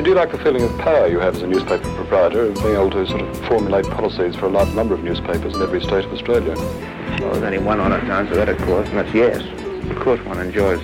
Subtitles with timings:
[0.00, 2.54] you, do you like the feeling of power you have as a newspaper proprietor of
[2.54, 5.80] being able to sort of formulate policies for a large number of newspapers in every
[5.82, 6.54] state of Australia?
[6.54, 9.42] Well, there's only one honest answer to that, of course, and that's yes.
[9.90, 10.80] Of course one enjoys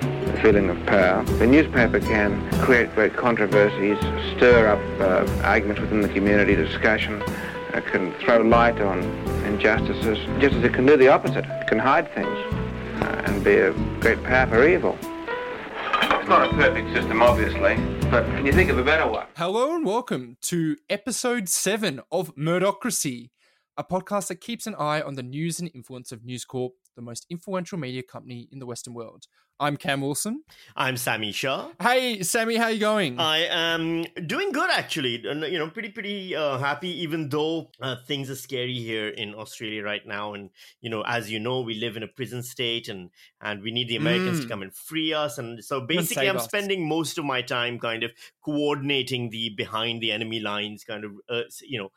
[0.00, 1.24] the feeling of power.
[1.24, 3.98] The newspaper can create great controversies,
[4.36, 7.22] stir up uh, arguments within the community, discussion,
[7.72, 9.02] it can throw light on
[9.46, 11.46] injustices, just as it can do the opposite.
[11.46, 12.36] It can hide things
[13.00, 14.98] uh, and be a great power for evil.
[15.00, 19.26] It's not a perfect system, obviously, but can you think of a better one?
[19.36, 23.28] Hello and welcome to episode 7 of Murdochracy,
[23.76, 27.02] a podcast that keeps an eye on the news and influence of News Corp, the
[27.02, 29.26] most influential media company in the Western world.
[29.60, 30.44] I'm Cam Wilson.
[30.76, 31.70] I'm Sammy Shaw.
[31.82, 33.18] Hey, Sammy, how you going?
[33.18, 35.20] I am doing good, actually.
[35.20, 37.02] You know, pretty, pretty uh, happy.
[37.02, 41.28] Even though uh, things are scary here in Australia right now, and you know, as
[41.28, 44.42] you know, we live in a prison state, and and we need the Americans mm.
[44.42, 45.38] to come and free us.
[45.38, 46.44] And so, basically, I'm us.
[46.44, 48.12] spending most of my time kind of
[48.44, 51.90] coordinating the behind the enemy lines, kind of, uh, you know,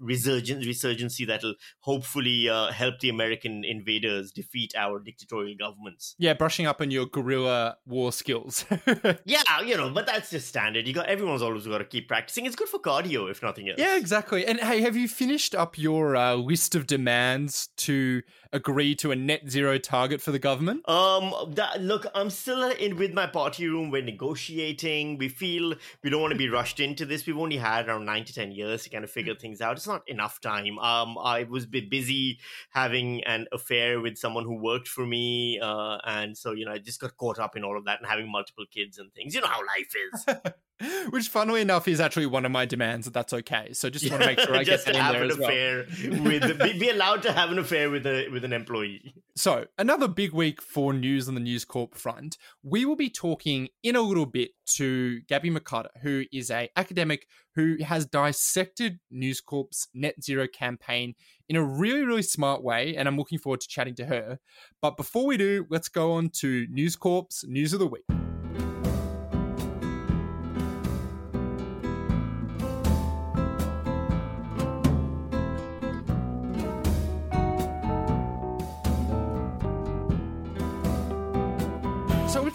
[0.00, 6.14] resurgence resurgency that'll hopefully uh, help the American invaders defeat our dictatorial governments.
[6.18, 8.64] Yeah, brushing up on your guerrilla war skills.
[9.24, 10.86] yeah, you know, but that's just standard.
[10.86, 12.46] You got everyone's always got to keep practicing.
[12.46, 13.78] It's good for cardio, if nothing else.
[13.78, 14.46] Yeah, exactly.
[14.46, 18.22] And hey, have you finished up your uh, list of demands to
[18.54, 20.88] agree to a net zero target for the government?
[20.88, 23.90] Um, that, look, I'm still in with my party room.
[23.90, 25.18] We're negotiating.
[25.18, 27.26] We feel we don't want to be rushed into this.
[27.26, 29.76] We've only had around nine to ten years to kind of figure things out.
[29.76, 30.78] It's not enough time.
[30.78, 32.38] Um, I was busy
[32.70, 36.78] having an affair with someone who worked for me, uh, and so you know, I
[36.78, 39.34] just got caught up in all of that and having multiple kids and things.
[39.34, 40.52] You know how life is.
[41.10, 43.06] Which, funnily enough, is actually one of my demands.
[43.06, 43.72] That that's okay.
[43.72, 46.24] So just want to make sure I get that in there as well.
[46.24, 49.14] with be, be, allowed to have an affair with a with an employee.
[49.36, 52.36] So another big week for news on the News Corp front.
[52.62, 57.26] We will be talking in a little bit to Gabby Mocatta, who is a academic
[57.54, 61.14] who has dissected News Corp's net zero campaign
[61.48, 64.38] in a really really smart way, and I'm looking forward to chatting to her.
[64.82, 68.04] But before we do, let's go on to News Corp's news of the week.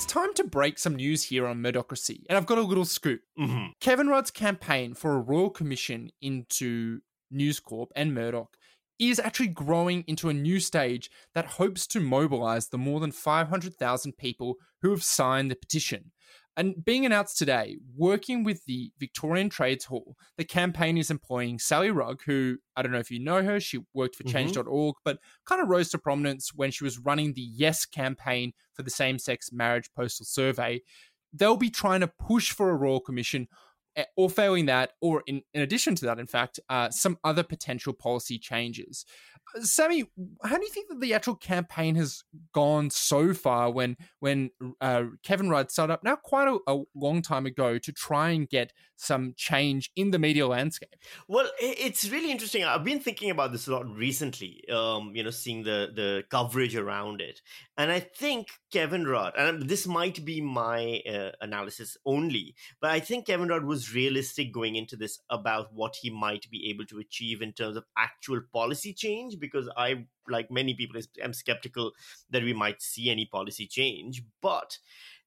[0.10, 3.22] Time to break some news here on Murdochracy, and I've got a little scoop.
[3.40, 3.68] Mm-hmm.
[3.80, 7.00] Kevin Rudd's campaign for a royal commission into
[7.32, 8.58] News Corp and Murdoch
[9.00, 14.18] is actually growing into a new stage that hopes to mobilize the more than 500,000
[14.18, 16.12] people who have signed the petition.
[16.60, 21.90] And being announced today, working with the Victorian Trades Hall, the campaign is employing Sally
[21.90, 24.52] Rugg, who I don't know if you know her, she worked for mm-hmm.
[24.52, 28.84] change.org, but kind of rose to prominence when she was running the Yes campaign for
[28.84, 30.82] the same sex marriage postal survey.
[31.32, 33.48] They'll be trying to push for a Royal Commission
[34.16, 37.94] or failing that, or in, in addition to that, in fact, uh, some other potential
[37.94, 39.06] policy changes.
[39.62, 40.04] Sammy,
[40.44, 42.24] how do you think that the actual campaign has
[42.54, 47.22] gone so far when when uh, Kevin Rudd started up now quite a, a, long
[47.22, 50.96] time ago to try and get some change in the media landscape?
[51.28, 52.64] Well, it's really interesting.
[52.64, 54.64] I've been thinking about this a lot recently.
[54.72, 57.42] Um, you know, seeing the the coverage around it,
[57.78, 63.00] and I think Kevin Rudd, and this might be my uh, analysis only, but I
[63.00, 67.00] think Kevin Rudd was realistic going into this about what he might be able to
[67.00, 71.94] achieve in terms of actual policy change because I, like many people, am skeptical
[72.30, 74.24] that we might see any policy change.
[74.42, 74.78] But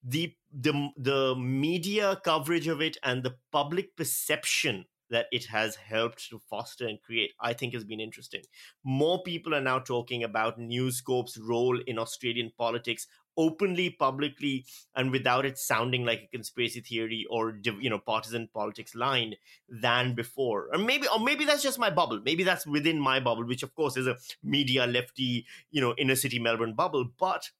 [0.02, 6.28] the the the media coverage of it and the public perception that it has helped
[6.30, 8.42] to foster and create, I think has been interesting.
[8.82, 13.06] More people are now talking about News Corp's role in Australian politics
[13.36, 18.94] openly publicly and without it sounding like a conspiracy theory or you know partisan politics
[18.94, 19.34] line
[19.68, 20.68] than before.
[20.72, 22.20] Or maybe or maybe that's just my bubble.
[22.24, 26.16] Maybe that's within my bubble which of course is a media lefty you know inner
[26.16, 27.06] city melbourne bubble.
[27.18, 27.50] But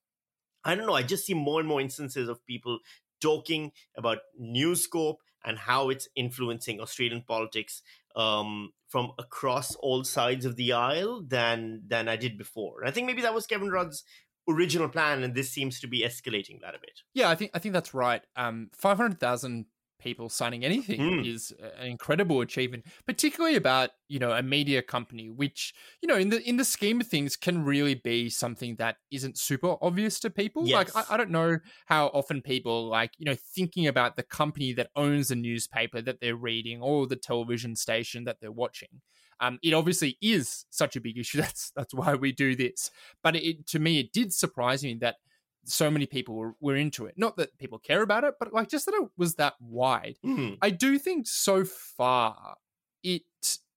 [0.65, 0.95] i don't know.
[0.95, 2.79] I just see more and more instances of people
[3.21, 7.83] talking about news corp and how it's influencing australian politics
[8.17, 12.85] um, from across all sides of the aisle than than I did before.
[12.85, 14.05] I think maybe that was Kevin Rudd's
[14.49, 17.01] original plan, and this seems to be escalating that a bit.
[17.15, 18.23] Yeah, I think I think that's right.
[18.37, 19.67] Um, five hundred thousand
[20.03, 21.27] people signing anything mm.
[21.27, 26.31] is an incredible achievement, particularly about you know a media company, which you know in
[26.31, 30.31] the in the scheme of things can really be something that isn't super obvious to
[30.31, 30.67] people.
[30.67, 30.95] Yes.
[30.95, 34.73] Like I, I don't know how often people like you know thinking about the company
[34.75, 39.01] that owns the newspaper that they're reading or the television station that they're watching.
[39.43, 41.39] Um, it obviously is such a big issue.
[41.43, 42.91] That's that's why we do this.
[43.23, 45.17] But it, to me, it did surprise me that
[45.65, 47.15] so many people were, were into it.
[47.19, 50.17] Not that people care about it, but like just that it was that wide.
[50.25, 50.59] Mhm.
[50.63, 52.57] I do think so far
[53.03, 53.23] it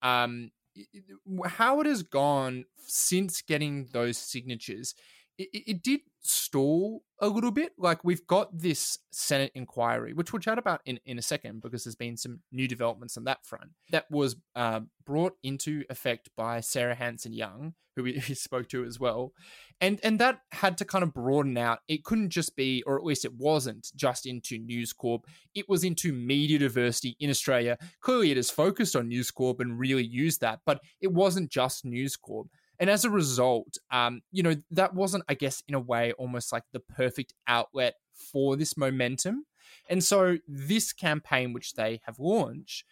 [0.02, 1.04] um it-
[1.46, 4.94] how it has gone since getting those signatures
[5.38, 10.40] it, it did stall a little bit like we've got this senate inquiry which we'll
[10.40, 13.72] chat about in, in a second because there's been some new developments on that front
[13.92, 18.86] that was uh, brought into effect by sarah hanson young who we, we spoke to
[18.86, 19.34] as well.
[19.82, 21.80] And and that had to kind of broaden out.
[21.88, 25.26] It couldn't just be or at least it wasn't just into news corp.
[25.54, 27.78] It was into media diversity in australia.
[28.02, 31.86] Clearly it is focused on news corp and really used that but it wasn't just
[31.86, 32.48] news corp
[32.80, 36.52] and as a result um you know that wasn't i guess in a way almost
[36.52, 39.46] like the perfect outlet for this momentum
[39.90, 42.86] and so this campaign which they have launched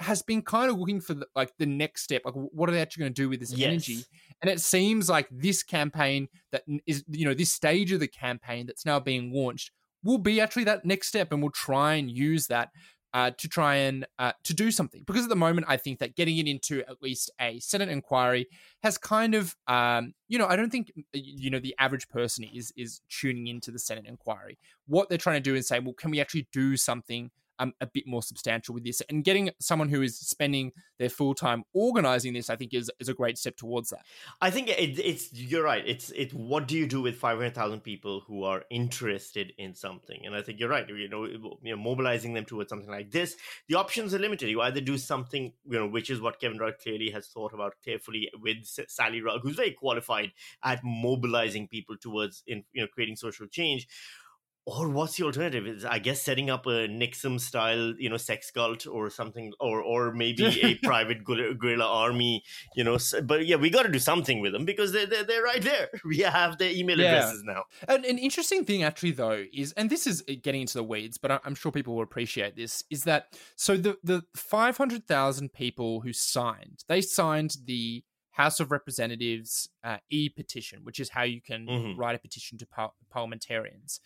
[0.00, 2.80] has been kind of looking for the, like the next step like what are they
[2.80, 3.68] actually going to do with this Yes.
[3.68, 4.04] energy
[4.40, 8.66] and it seems like this campaign that is you know, this stage of the campaign
[8.66, 9.72] that's now being launched
[10.04, 12.70] will be actually that next step, and we'll try and use that
[13.14, 15.02] uh, to try and uh, to do something.
[15.06, 18.48] Because at the moment, I think that getting it into at least a Senate inquiry
[18.82, 22.72] has kind of, um, you know, I don't think you know the average person is
[22.76, 24.58] is tuning into the Senate inquiry.
[24.86, 27.30] What they're trying to do is say, well, can we actually do something?
[27.60, 31.34] Um, a bit more substantial with this, and getting someone who is spending their full
[31.34, 34.00] time organizing this, I think, is is a great step towards that.
[34.40, 35.82] I think it, it's you're right.
[35.86, 36.32] It's it.
[36.32, 40.20] What do you do with five hundred thousand people who are interested in something?
[40.24, 40.88] And I think you're right.
[40.88, 43.36] You know, you know, mobilizing them towards something like this,
[43.68, 44.48] the options are limited.
[44.48, 47.74] You either do something, you know, which is what Kevin Rudd clearly has thought about
[47.84, 48.58] carefully with
[48.88, 50.32] Sally Rugg, who's very qualified
[50.62, 53.86] at mobilizing people towards in you know creating social change.
[54.70, 55.66] Or what's the alternative?
[55.66, 59.80] Is I guess setting up a NXIVM style, you know, sex cult or something, or
[59.92, 62.42] or maybe a private guerrilla army
[62.76, 62.98] you know
[63.30, 65.88] but yeah we got to do something with them because they're, they're, they're right there
[66.12, 67.06] we have their email Yeah.
[67.14, 67.62] addresses now
[67.94, 71.16] An, an interesting thing, actually, though, is, and this is uh, getting into the weeds,
[71.18, 73.22] but I'm sure people will appreciate this, is that
[73.56, 80.28] so the the 500,000 people who signed, they signed the House of Representatives uh, e
[80.28, 81.96] petition, which is how you can Mhm.
[81.98, 84.00] write a petition to par- parliamentarians.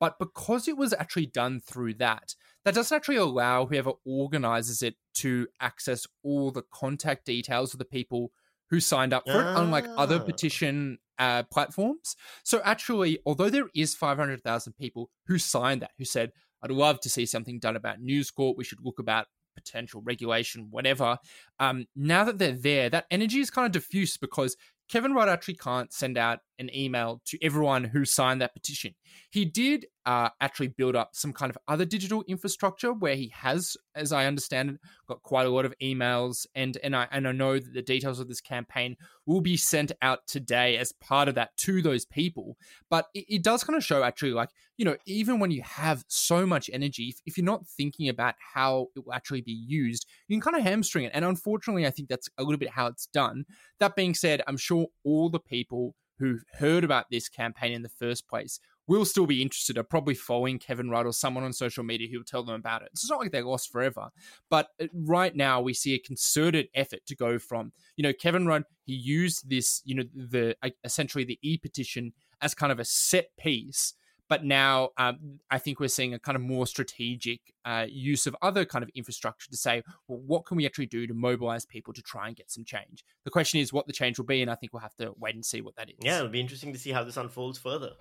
[0.00, 2.34] But because it was actually done through that,
[2.64, 7.84] that doesn't actually allow whoever organizes it to access all the contact details of the
[7.84, 8.30] people
[8.70, 10.24] who signed up for it, unlike other Ah.
[10.24, 12.14] petition uh, platforms.
[12.44, 16.30] So actually, although there is 500,000 people who signed that, who said,
[16.62, 20.68] I'd love to see something done about News Corp, we should look about potential regulation,
[20.70, 21.18] whatever.
[21.58, 24.56] Um, now that they're there, that energy is kind of diffuse because
[24.88, 28.94] Kevin Rudd actually can't send out an email to everyone who signed that petition.
[29.30, 33.76] He did uh, actually build up some kind of other digital infrastructure where he has,
[33.94, 37.32] as I understand it, got quite a lot of emails, and and I and I
[37.32, 38.96] know that the details of this campaign
[39.26, 42.56] will be sent out today as part of that to those people.
[42.88, 46.06] But it, it does kind of show actually, like you know, even when you have
[46.08, 50.06] so much energy, if, if you're not thinking about how it will actually be used,
[50.26, 51.12] you can kind of hamstring it.
[51.14, 53.44] And unfortunately, I think that's a little bit how it's done.
[53.78, 57.90] That being said, I'm sure all the people who heard about this campaign in the
[57.90, 58.58] first place
[58.88, 62.18] will still be interested, are probably following Kevin Rudd or someone on social media who
[62.18, 62.88] will tell them about it.
[62.92, 64.08] It's not like they're lost forever.
[64.50, 68.46] But uh, right now, we see a concerted effort to go from, you know, Kevin
[68.46, 72.80] Rudd, he used this, you know, the uh, essentially the e petition as kind of
[72.80, 73.94] a set piece.
[74.28, 78.36] But now um, I think we're seeing a kind of more strategic uh, use of
[78.42, 81.92] other kind of infrastructure to say, well, what can we actually do to mobilize people
[81.94, 83.04] to try and get some change?
[83.24, 85.34] The question is what the change will be, and I think we'll have to wait
[85.34, 85.96] and see what that is.
[86.00, 87.92] yeah it'll be interesting to see how this unfolds further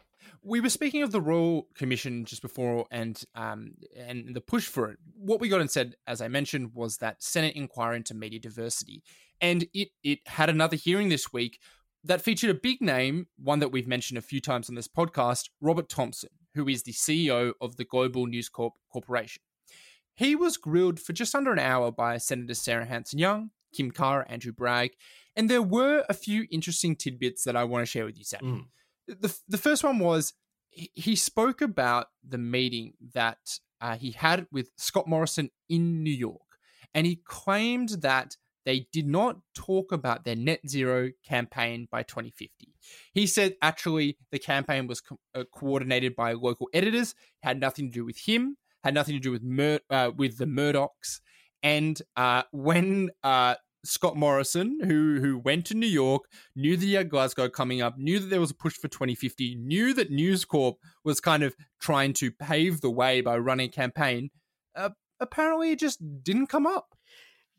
[0.43, 4.91] We were speaking of the Royal Commission just before, and um, and the push for
[4.91, 4.98] it.
[5.15, 9.03] What we got and said, as I mentioned, was that Senate inquiry into media diversity,
[9.41, 11.60] and it it had another hearing this week
[12.03, 15.49] that featured a big name, one that we've mentioned a few times on this podcast,
[15.61, 19.41] Robert Thomson, who is the CEO of the Global News Corp Corporation.
[20.15, 24.25] He was grilled for just under an hour by Senator Sarah Hanson Young, Kim Carr,
[24.29, 24.91] Andrew Bragg,
[25.35, 28.39] and there were a few interesting tidbits that I want to share with you, Sam
[28.43, 29.19] Mm.
[29.21, 30.33] the the first one was
[30.71, 36.41] he, spoke about the meeting that uh, he had with Scott Morrison in New York,
[36.93, 38.37] and he claimed that
[38.67, 42.74] they did not talk about their net zero campaign by 2050.
[43.13, 47.93] He said actually the campaign was co- uh, coordinated by local editors, had nothing to
[47.93, 51.21] do with him, had nothing to do with Mur- uh, with the Murdochs,
[51.63, 53.55] and uh, when uh,
[53.86, 57.97] Scott Morrison, who who went to New York, knew that he had Glasgow coming up,
[57.97, 61.55] knew that there was a push for 2050, knew that News Corp was kind of
[61.79, 64.29] trying to pave the way by running a campaign.
[64.75, 64.89] Uh,
[65.21, 66.97] apparently, it just didn't come up.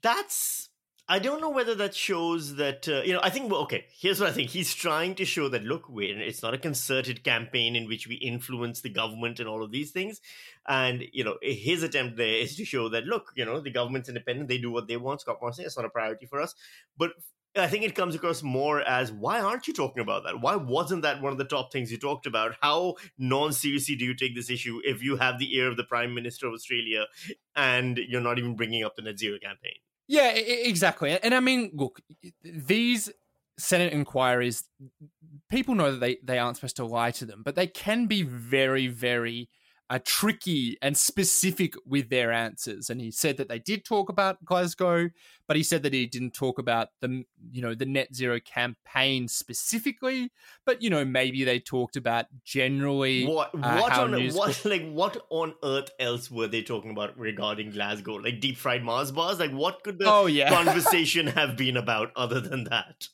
[0.02, 0.68] that's
[1.10, 3.20] I don't know whether that shows that uh, you know.
[3.22, 3.86] I think well, okay.
[3.90, 4.50] Here's what I think.
[4.50, 8.16] He's trying to show that look, wait, it's not a concerted campaign in which we
[8.16, 10.20] influence the government and all of these things.
[10.66, 14.10] And you know, his attempt there is to show that look, you know, the government's
[14.10, 14.50] independent.
[14.50, 15.22] They do what they want.
[15.22, 16.54] Scott Morrison, it's not a priority for us.
[16.98, 17.12] But
[17.56, 20.42] I think it comes across more as why aren't you talking about that?
[20.42, 22.56] Why wasn't that one of the top things you talked about?
[22.60, 25.84] How non seriously do you take this issue if you have the ear of the
[25.84, 27.06] Prime Minister of Australia
[27.56, 29.76] and you're not even bringing up the net zero campaign?
[30.08, 31.18] Yeah, exactly.
[31.22, 32.00] And I mean, look,
[32.42, 33.10] these
[33.58, 34.64] Senate inquiries,
[35.50, 38.22] people know that they, they aren't supposed to lie to them, but they can be
[38.22, 39.50] very, very
[39.90, 42.90] uh, tricky and specific with their answers.
[42.90, 45.08] And he said that they did talk about Glasgow,
[45.46, 49.28] but he said that he didn't talk about the you know the net zero campaign
[49.28, 50.30] specifically.
[50.66, 54.88] But you know maybe they talked about generally what uh, what on news- what like
[54.90, 58.14] what on earth else were they talking about regarding Glasgow?
[58.14, 59.38] Like deep fried Mars bars?
[59.38, 60.50] Like what could the oh, yeah.
[60.50, 63.08] conversation have been about other than that?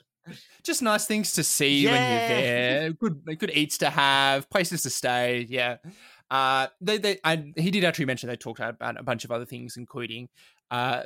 [0.63, 1.91] Just nice things to see yeah.
[1.91, 2.93] when you're there.
[2.93, 5.47] Good, good eats to have, places to stay.
[5.49, 5.77] Yeah.
[6.31, 9.45] Uh, they, they, I, he did actually mention they talked about a bunch of other
[9.45, 10.29] things, including
[10.71, 11.03] uh,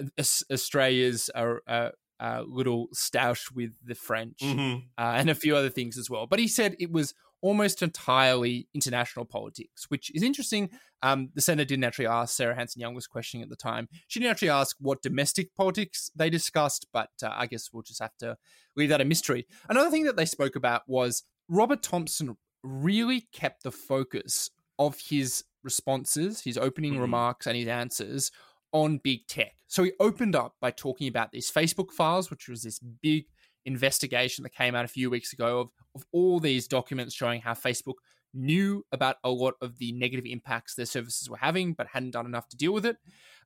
[0.51, 4.79] Australia's uh, uh, uh, little stoush with the French mm-hmm.
[4.97, 6.27] uh, and a few other things as well.
[6.27, 10.71] But he said it was almost entirely international politics, which is interesting.
[11.03, 13.89] Um, the senator didn't actually ask Sarah Hanson Young was questioning at the time.
[14.09, 18.03] She didn't actually ask what domestic politics they discussed, but uh, I guess we'll just
[18.03, 18.37] have to
[18.77, 19.47] leave that a mystery.
[19.69, 25.45] Another thing that they spoke about was Robert Thomson really kept the focus of his
[25.63, 27.03] responses, his opening mm-hmm.
[27.03, 28.31] remarks, and his answers
[28.73, 29.55] on big tech.
[29.67, 33.25] So he opened up by talking about these Facebook files, which was this big
[33.65, 37.55] investigation that came out a few weeks ago of, of all these documents showing how
[37.55, 37.95] Facebook
[38.35, 42.27] knew about a lot of the negative impacts their services were having, but hadn't done
[42.27, 42.97] enough to deal with it.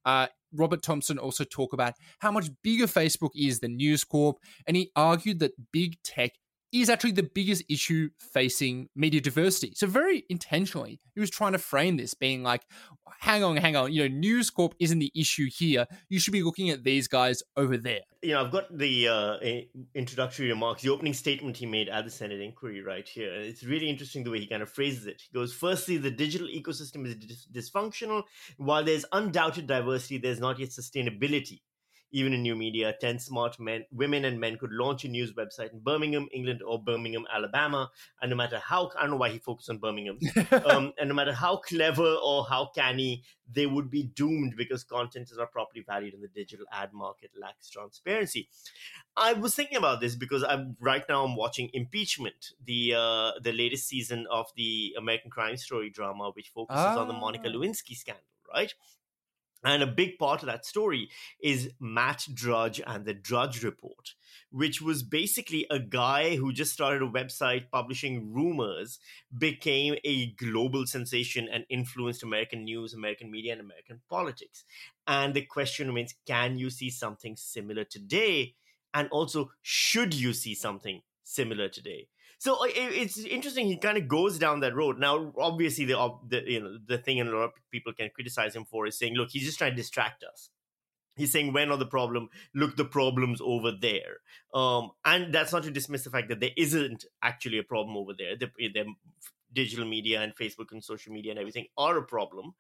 [0.05, 4.77] Uh, Robert Thomson also talked about how much bigger Facebook is than News Corp, and
[4.77, 6.33] he argued that big tech
[6.73, 9.73] is actually the biggest issue facing media diversity.
[9.77, 12.63] So very intentionally, he was trying to frame this being like,
[13.21, 15.87] hang on, hang on, you know, News Corp isn't the issue here.
[16.09, 18.01] You should be looking at these guys over there.
[18.23, 19.37] You know, I've got the uh,
[19.95, 23.33] introductory remarks, the opening statement he made at the Senate inquiry right here.
[23.33, 25.21] It's really interesting the way he kind of phrases it.
[25.21, 28.23] He goes, firstly, the digital ecosystem is dis- dysfunctional.
[28.57, 31.61] While there's undoubted diversity, there's not yet sustainability
[32.13, 35.73] even in new media, 10 smart men, women and men could launch a news website
[35.73, 37.91] in Birmingham, England, or Birmingham, Alabama.
[38.21, 40.19] And no matter how, I don't know why he focused on Birmingham,
[40.67, 45.31] um, and no matter how clever or how canny, they would be doomed because content
[45.31, 48.49] is not properly valued and the digital ad market lacks transparency.
[49.17, 53.53] I was thinking about this because I'm right now I'm watching Impeachment, the uh, the
[53.53, 57.53] latest season of the American Crime Story drama, which focuses on the Monica ah.
[57.53, 58.73] Lewinsky scandal, right?
[59.65, 61.09] And a big part of that story
[61.41, 64.15] is Matt Drudge and the Drudge Report,
[64.51, 68.99] which was basically a guy who just started a website publishing rumors,
[69.37, 74.65] became a global sensation, and influenced American news, American media, and American politics.
[75.07, 78.57] And the question remains can you see something similar today?
[78.95, 82.09] And also, should you see something similar today?
[82.43, 83.69] So it's interesting.
[83.69, 84.99] He kind of goes down that road.
[84.99, 88.57] Now, obviously, the, the you know the thing, and a lot of people can criticize
[88.57, 90.51] him for is saying, "Look, he's just trying to distract us."
[91.15, 92.31] He's saying, when are the problem.
[92.53, 94.17] Look, the problem's over there."
[94.53, 98.13] Um, and that's not to dismiss the fact that there isn't actually a problem over
[98.13, 98.35] there.
[98.37, 98.87] The, the
[99.53, 102.55] digital media and Facebook and social media and everything are a problem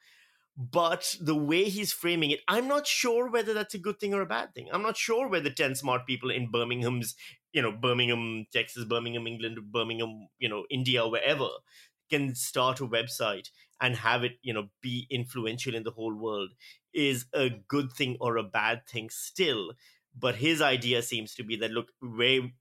[0.57, 4.21] but the way he's framing it, I'm not sure whether that's a good thing or
[4.21, 4.69] a bad thing.
[4.71, 7.15] I'm not sure whether 10 smart people in Birmingham's,
[7.53, 11.49] you know, Birmingham, Texas, Birmingham, England, Birmingham, you know, India, wherever,
[12.11, 16.51] can start a website and have it, you know, be influential in the whole world
[16.93, 19.73] is a good thing or a bad thing still.
[20.19, 22.53] But his idea seems to be that, look, where, you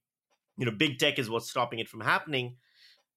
[0.57, 2.57] know, big tech is what's stopping it from happening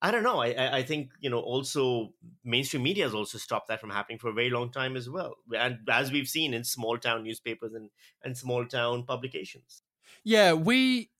[0.02, 0.38] I don't know.
[0.40, 2.14] I, I think you know also
[2.44, 5.36] mainstream media has also stopped that from happening for a very long time as well,
[5.56, 7.90] and as we've seen in small town newspapers and
[8.22, 9.82] and small town publications.
[10.24, 11.10] Yeah, we.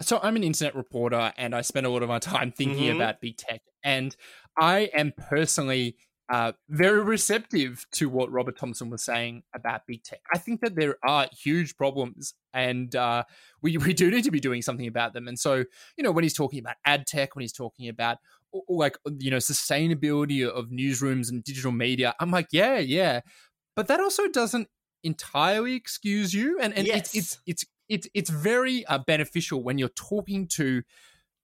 [0.00, 2.96] So I'm an internet reporter, and I spend a lot of my time thinking mm-hmm.
[2.96, 4.14] about big tech, and
[4.58, 5.96] I am personally
[6.32, 10.20] uh, very receptive to what Robert Thomson was saying about big tech.
[10.32, 13.24] I think that there are huge problems, and uh,
[13.60, 15.28] we we do need to be doing something about them.
[15.28, 15.64] And so,
[15.96, 18.18] you know, when he's talking about ad tech, when he's talking about
[18.68, 23.20] like you know sustainability of newsrooms and digital media, I'm like, yeah, yeah,
[23.76, 24.68] but that also doesn't
[25.02, 26.58] entirely excuse you.
[26.60, 27.14] And and yes.
[27.14, 30.82] it's, it's it's it's it's very uh, beneficial when you're talking to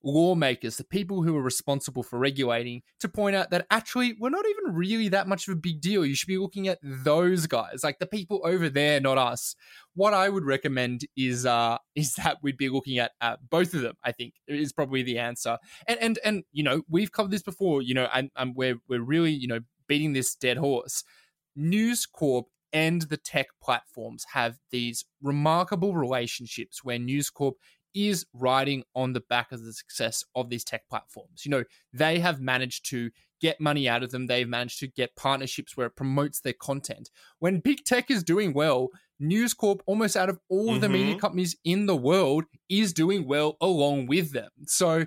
[0.03, 4.45] lawmakers, the people who are responsible for regulating, to point out that actually we're not
[4.47, 6.05] even really that much of a big deal.
[6.05, 9.55] You should be looking at those guys, like the people over there, not us.
[9.95, 13.83] What I would recommend is uh is that we'd be looking at uh, both of
[13.83, 13.97] them.
[14.05, 15.59] I think is probably the answer.
[15.87, 17.83] And and and you know we've covered this before.
[17.83, 21.05] You know, and, and we're we're really you know beating this dead horse.
[21.57, 27.57] News Corp and the tech platforms have these remarkable relationships where News Corp
[27.95, 31.45] is riding on the back of the success of these tech platforms.
[31.45, 33.11] You know, they have managed to
[33.41, 34.27] get money out of them.
[34.27, 37.11] They've managed to get partnerships where it promotes their content.
[37.39, 38.89] When big tech is doing well,
[39.21, 40.81] News Corp, almost out of all mm-hmm.
[40.81, 41.21] the media mm-hmm.
[41.21, 44.51] companies in the world, is doing well along with them.
[44.67, 45.07] So,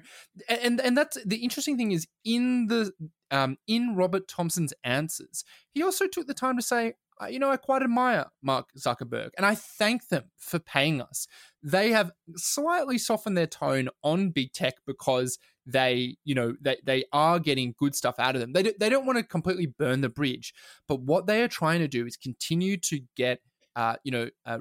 [0.49, 2.91] and and that's the interesting thing is in the
[3.31, 6.95] um, in Robert Thomson's answers, he also took the time to say,
[7.27, 11.27] you know, I quite admire Mark Zuckerberg and I thank them for paying us.
[11.63, 17.03] They have slightly softened their tone on big tech because they, you know, they, they
[17.13, 18.53] are getting good stuff out of them.
[18.53, 20.53] They, do, they don't want to completely burn the bridge,
[20.87, 23.41] but what they are trying to do is continue to get
[23.75, 24.57] uh, you know, uh,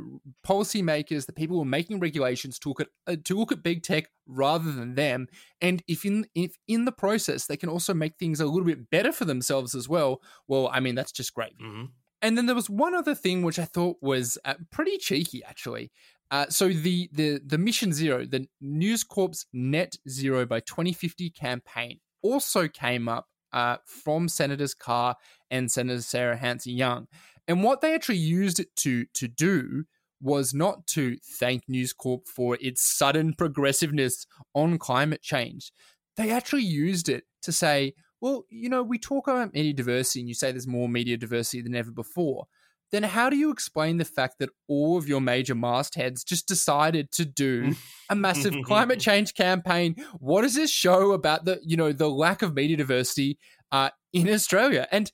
[0.46, 3.82] policymakers, the people who are making regulations to look at uh, to look at big
[3.82, 5.26] tech rather than them.
[5.60, 8.88] And if in if in the process they can also make things a little bit
[8.88, 11.58] better for themselves as well, well, I mean that's just great.
[11.58, 11.86] Mm-hmm.
[12.22, 15.90] And then there was one other thing which I thought was uh, pretty cheeky, actually.
[16.30, 21.98] Uh, so the the the Mission Zero, the News Corp's Net Zero by 2050 campaign,
[22.22, 25.16] also came up uh, from Senators Carr
[25.50, 27.08] and Senator Sarah Hanson Young,
[27.48, 29.84] and what they actually used it to to do
[30.20, 35.72] was not to thank News Corp for its sudden progressiveness on climate change.
[36.16, 40.28] They actually used it to say, well, you know, we talk about media diversity and
[40.28, 42.46] you say there's more media diversity than ever before.
[42.92, 47.12] Then how do you explain the fact that all of your major mastheads just decided
[47.12, 47.74] to do
[48.08, 49.94] a massive climate change campaign?
[50.18, 53.38] What does this show about the, you know, the lack of media diversity
[53.70, 54.88] uh, in Australia?
[54.90, 55.10] And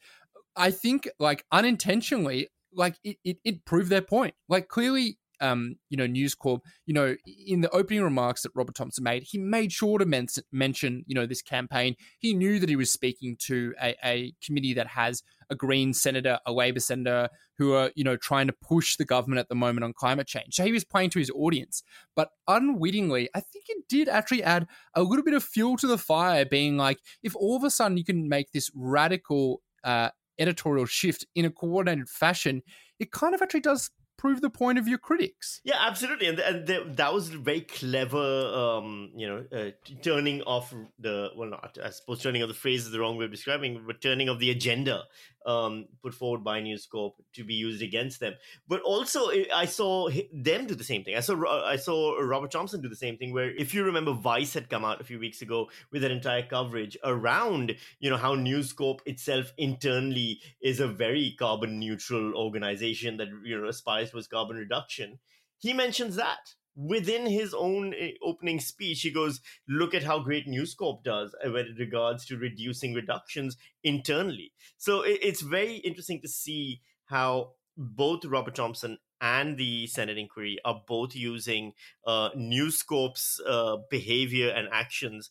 [0.56, 4.34] I think like unintentionally, like it, it, it proved their point.
[4.48, 7.16] Like clearly um, you know, News Corp, you know,
[7.46, 11.14] in the opening remarks that Robert Thomson made, he made sure to men- mention, you
[11.14, 11.96] know, this campaign.
[12.18, 16.38] He knew that he was speaking to a, a, committee that has a Green senator,
[16.46, 17.28] a Labor senator,
[17.58, 20.54] who are, you know, trying to push the government at the moment on climate change.
[20.54, 21.82] So he was playing to his audience.
[22.14, 25.98] But unwittingly, I think it did actually add a little bit of fuel to the
[25.98, 30.86] fire, being like, if all of a sudden you can make this radical uh, editorial
[30.86, 32.62] shift in a coordinated fashion,
[32.98, 33.90] it kind of actually does
[34.26, 35.60] prove the point of your critics.
[35.62, 38.18] Yeah, absolutely, and, and that was very clever.
[38.18, 39.70] Um, you know, uh,
[40.02, 43.26] turning off the well, not I suppose turning off the phrase is the wrong way
[43.26, 45.04] of describing, but turning off the agenda
[45.46, 48.34] um, put forward by News Corp to be used against them.
[48.66, 51.16] But also, I saw them do the same thing.
[51.16, 53.32] I saw I saw Robert Thomson do the same thing.
[53.32, 56.42] Where, if you remember, Vice had come out a few weeks ago with an entire
[56.42, 63.16] coverage around you know how News Corp itself internally is a very carbon neutral organization
[63.18, 65.18] that you know aspires towards carbon reduction.
[65.58, 70.46] He mentions that within his own eh, opening speech, he goes, Look at how great
[70.46, 74.52] News Corp does when it regards to reducing reductions internally.
[74.76, 80.82] So it's very interesting to see how both Robert Thomson and the Senate inquiry are
[80.86, 81.72] both using
[82.06, 85.30] uh, News Corp's uh, behavior and actions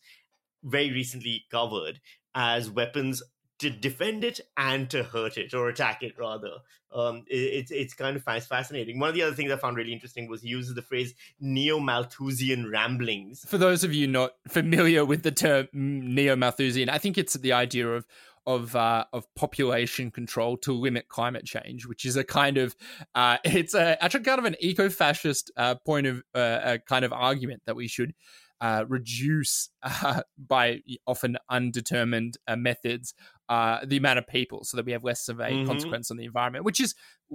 [0.64, 2.00] very recently covered
[2.34, 3.22] as weapons
[3.58, 6.50] to defend it and to hurt it or attack it rather.
[6.92, 8.98] Um, it, it's it's kind of fascinating.
[8.98, 11.78] One of the other things I found really interesting was he uses the phrase neo
[11.78, 13.44] Malthusian ramblings.
[13.46, 17.52] For those of you not familiar with the term neo Malthusian, I think it's the
[17.52, 18.06] idea of
[18.46, 22.76] of uh, of population control to limit climate change, which is a kind of
[23.14, 27.04] uh, it's a actually kind of an eco fascist uh, point of uh, a kind
[27.04, 28.14] of argument that we should
[28.60, 33.14] uh, reduce uh, by often undetermined uh, methods
[33.48, 35.66] uh, the amount of people so that we have less of a mm-hmm.
[35.66, 36.94] consequence on the environment, which is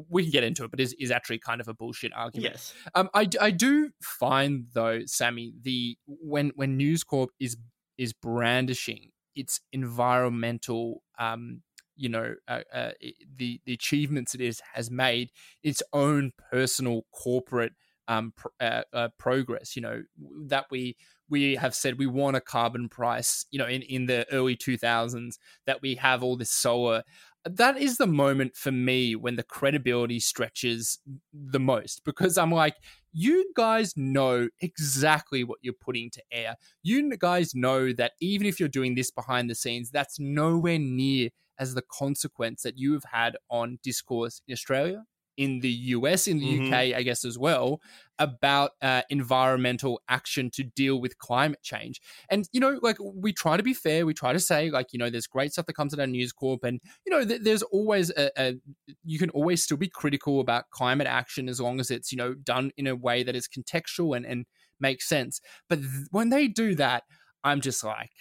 [0.09, 2.53] we can get into it, but is, is actually kind of a bullshit argument.
[2.53, 2.73] Yes.
[2.95, 7.57] Um, I, I do find though, Sammy, the when when News Corp is
[7.97, 11.61] is brandishing its environmental um,
[11.95, 12.91] you know uh, uh,
[13.37, 15.29] the the achievements it is has made
[15.63, 17.73] its own personal corporate
[18.11, 19.75] um, pr- uh, uh, progress.
[19.75, 20.03] You know
[20.47, 20.97] that we
[21.29, 23.45] we have said we want a carbon price.
[23.51, 27.03] You know, in in the early two thousands, that we have all this solar.
[27.43, 30.99] That is the moment for me when the credibility stretches
[31.33, 32.75] the most because I'm like,
[33.13, 36.55] you guys know exactly what you're putting to air.
[36.83, 41.29] You guys know that even if you're doing this behind the scenes, that's nowhere near
[41.57, 45.05] as the consequence that you have had on discourse in Australia
[45.37, 46.45] in the US, in the Mhm.
[46.45, 47.81] UK, I guess as well,
[48.19, 52.01] about uh, environmental action to deal with climate change.
[52.29, 54.99] And you know, like we try to be fair, we try to say like you
[54.99, 57.63] know, there's great stuff that comes out of News Corp, and you know, th- there's
[57.63, 58.55] always a, a
[59.03, 62.33] you can always still be critical about climate action as long as it's you know
[62.33, 64.45] done in a way that is contextual and and
[64.79, 65.39] makes sense.
[65.69, 67.03] But th- when they do that,
[67.43, 68.11] I'm just like.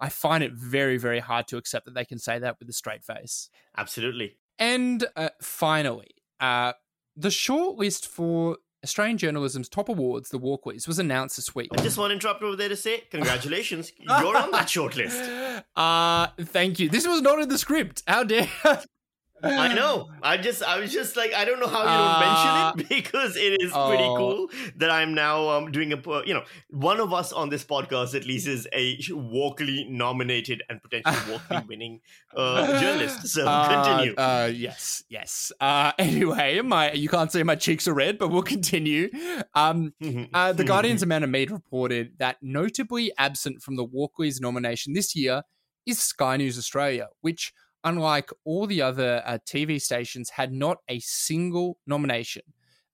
[0.00, 2.72] I find it very, very hard to accept that they can say that with a
[2.72, 3.50] straight face.
[3.76, 4.38] Absolutely.
[4.58, 6.10] And uh, finally,
[6.40, 6.72] uh,
[7.16, 11.68] the shortlist for Australian journalism's top awards, the Walkleys, was announced this week.
[11.76, 15.62] I just want to interrupt over there to say congratulations, you're on that shortlist.
[15.76, 16.88] Uh, thank you.
[16.88, 18.02] This was not in the script.
[18.06, 18.48] How dare
[19.42, 20.08] I know.
[20.22, 22.88] I just, I was just like, I don't know how you Uh, don't mention it
[23.04, 24.16] because it is pretty oh.
[24.16, 28.14] cool that I'm now um, doing a, you know, one of us on this podcast
[28.14, 32.00] at least is a Walkley nominated and potentially Walkley winning
[32.36, 33.28] uh, journalist.
[33.28, 34.14] So Uh, continue.
[34.16, 35.52] Uh, yes, yes.
[35.60, 39.10] Uh, anyway, my you can't see my cheeks are red, but we'll continue.
[39.54, 39.92] Um,
[40.34, 45.42] Uh, the Guardian's Amanda Meade reported that notably absent from the Walkleys nomination this year
[45.86, 47.52] is Sky News Australia, which,
[47.84, 52.42] unlike all the other uh, TV stations, had not a single nomination.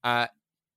[0.04, 0.26] Uh,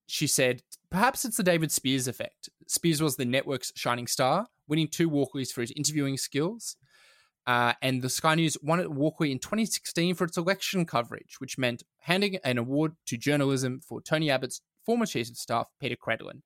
[0.07, 2.49] she said, perhaps it's the David Speers effect.
[2.67, 6.75] Speers was the network's shining star, winning two Walkleys for his interviewing skills.
[7.45, 11.57] Uh, and the Sky News won a Walkley in 2016 for its election coverage, which
[11.57, 16.41] meant handing an award to journalism for Tony Abbott's former chief of staff, Peta Credlin.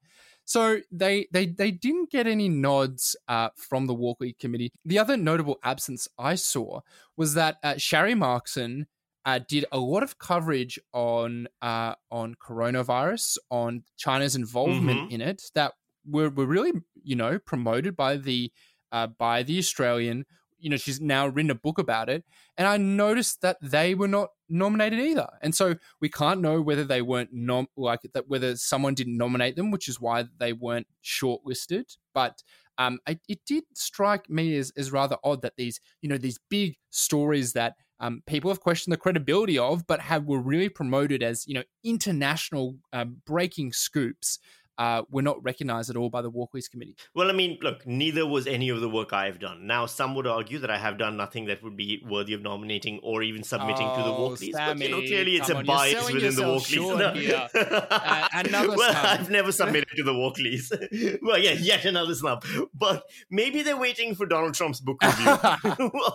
[0.46, 4.72] So they they they didn't get any nods uh, from the Walkley committee.
[4.84, 6.82] The other notable absence I saw
[7.16, 8.86] was that uh, Sharri Markson
[9.26, 15.44] uh, did a lot of coverage on uh, on coronavirus, on China's involvement in it,
[15.56, 15.74] that
[16.06, 18.52] were, were really you know promoted by the
[18.92, 20.26] uh, by the Australian.
[20.60, 22.24] You know, she's now written a book about it,
[22.58, 25.28] and I noticed that they were not nominated either.
[25.42, 29.56] And so we can't know whether they weren't nom- like that whether someone didn't nominate
[29.56, 31.98] them, which is why they weren't shortlisted.
[32.14, 32.44] But
[32.78, 36.40] um, it, it did strike me as, as rather odd that these you know these
[36.50, 41.24] big stories that um, people have questioned the credibility of, but have were really promoted
[41.24, 44.40] as you know international um, breaking scoops.
[44.78, 46.96] Uh, were not recognized at all by the Walkleys Committee.
[47.14, 49.68] Well, I mean, look, neither was any of the work I've done.
[49.68, 53.00] Now, some would argue that I have done nothing that would be worthy of nominating
[53.04, 54.52] or even submitting to the Oh, Walkleys.
[54.52, 57.16] But, you know, clearly it's a on, bias within the Walkleys.
[57.16, 57.50] here.
[57.54, 59.06] Uh, another well, snub.
[59.06, 61.20] I've never submitted to the Walkleys.
[61.22, 62.44] well, yeah, yet another snub.
[62.74, 65.30] But maybe they're waiting for Donald Trump's book review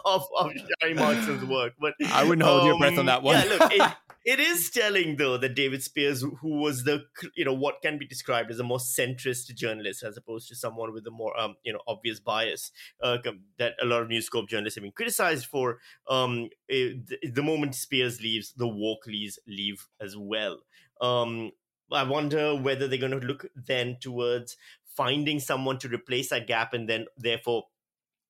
[0.05, 1.75] of, of Sharri Markson's work.
[1.81, 3.37] But I wouldn't hold your breath on um, that one.
[3.37, 3.93] Yeah, look, it,
[4.25, 7.05] it is telling though that David Speers, who was the
[7.37, 10.93] you know what can be described as a more centrist journalist, as opposed to someone
[10.93, 12.71] with a more um, you know obvious bias
[13.03, 13.19] uh,
[13.59, 15.79] that a lot of News Corp journalists have been criticized for.
[16.09, 20.59] Um, eh, the, the moment Speers leaves, the Walkleys leave as well.
[21.01, 21.53] Um,
[21.91, 24.57] I wonder whether they're going to look then towards
[24.97, 27.65] finding someone to replace that gap, and then therefore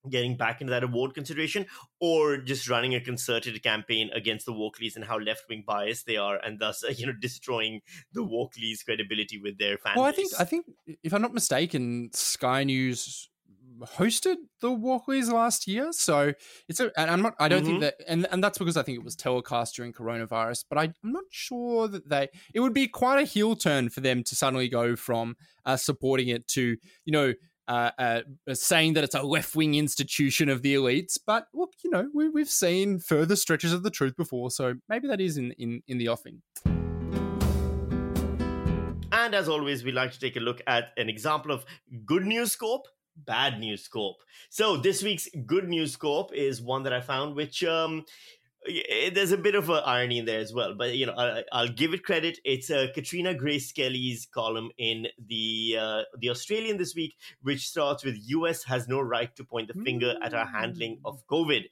[0.09, 1.65] getting back into that award consideration
[1.99, 6.37] or just running a concerted campaign against the Walkleys and how left-wing biased they are
[6.37, 7.81] and thus you know destroying
[8.13, 9.97] the Walkleys credibility with their fans.
[9.97, 10.65] Well, I think I think
[11.03, 13.29] if I'm not mistaken, Sky News
[13.97, 16.33] hosted the Walkleys last year, so
[16.67, 16.91] it's a.
[16.99, 17.35] And I'm not.
[17.39, 17.81] I don't think Mhm.
[17.81, 20.65] that, and and that's because I think it was telecast during coronavirus.
[20.69, 22.27] But I, I'm not sure that they.
[22.53, 25.35] It would be quite a heel turn for them to suddenly go from
[25.65, 27.33] uh, supporting it to you know.
[27.69, 31.45] Uh, uh, saying that it's a left wing institution of the elites, but
[31.83, 35.37] you know, we, we've seen further stretches of the truth before, so maybe that is
[35.37, 36.41] in, in, in the offing.
[39.11, 41.63] And as always, we like to take a look at an example of
[42.07, 44.17] good news scope, bad news scope.
[44.49, 48.03] So this week's good news scope is one that I found, which um,
[48.69, 50.75] eh, there's a bit of an irony in there as well.
[50.75, 52.39] But you know, I, I'll give it credit.
[52.43, 58.03] It's uh, Katrina Grace Kelly's column in the uh, the Australian this week, which starts
[58.03, 58.63] with "U.S.
[58.63, 61.65] has no right to point the finger at our handling of COVID."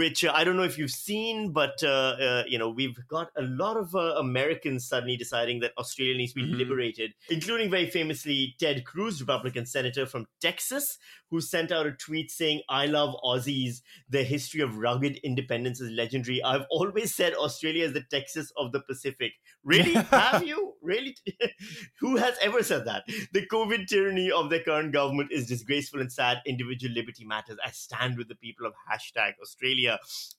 [0.00, 3.28] Which uh, I don't know if you've seen, but uh, uh, you know we've got
[3.36, 6.58] a lot of uh, Americans suddenly deciding that Australia needs to be Mhm.
[6.58, 10.98] liberated, including very famously Ted Cruz, Republican senator from Texas,
[11.30, 13.82] who sent out a tweet saying, "I love Aussies.
[14.16, 16.42] The history of rugged independence is legendary.
[16.42, 19.32] I've always said Australia is the Texas of the Pacific.
[19.62, 19.94] Really?
[19.94, 20.74] Have you?
[20.82, 21.16] Really?
[22.00, 23.04] Who has ever said that?
[23.32, 26.38] The COVID tyranny of the current government is disgraceful and sad.
[26.46, 27.58] Individual liberty matters.
[27.64, 29.83] I stand with the people of hashtag Australia.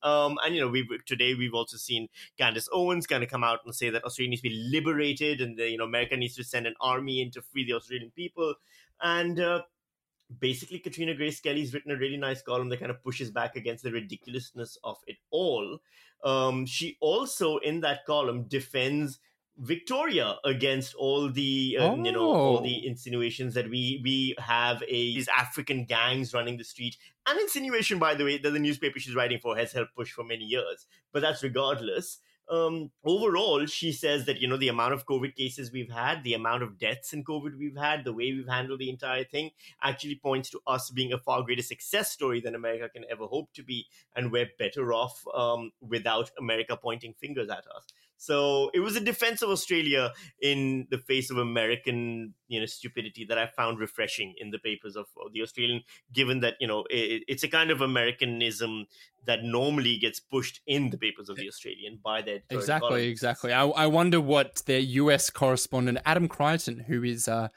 [0.04, 3.60] Um, and you know, we today we've also seen Candace Owens kind of come out
[3.66, 6.44] and say that Australia needs to be liberated, and the, you know America needs to
[6.44, 8.56] send an army in to free the Australian people.
[9.02, 9.62] And uh,
[10.40, 13.84] basically Katrina Grace Kelly's written a really nice column that kind of pushes back against
[13.84, 15.80] the ridiculousness of it all.
[16.24, 19.20] Um, she also in that column defends
[19.58, 22.88] Victoria against all the uh, you know all the Oh.
[22.90, 26.98] insinuations that we we have a these African gangs running the street.
[27.26, 30.24] An insinuation, by the way, that the newspaper she's writing for has helped push for
[30.24, 30.88] many years.
[31.14, 32.20] But that's regardless.
[32.48, 36.36] Um, overall, she says that you know the amount of COVID cases we've had, the
[36.36, 39.50] amount of deaths in COVID we've had, the way we've handled the entire thing,
[39.82, 43.52] actually points to us being a far greater success story than America can ever hope
[43.54, 47.86] to be, and we're better off um, without America pointing fingers at us.
[48.18, 53.26] So it was a defense of Australia in the face of American, you know, stupidity
[53.26, 55.82] that I found refreshing in the papers of, of the Australian.
[56.14, 58.88] Given that you know it, it's a kind of Americanism
[59.26, 63.06] that normally gets pushed in the papers of the Australian by their Exactly, columns.
[63.06, 63.52] exactly.
[63.52, 67.50] I, I wonder what their US correspondent, Adam Creighton, who is uh,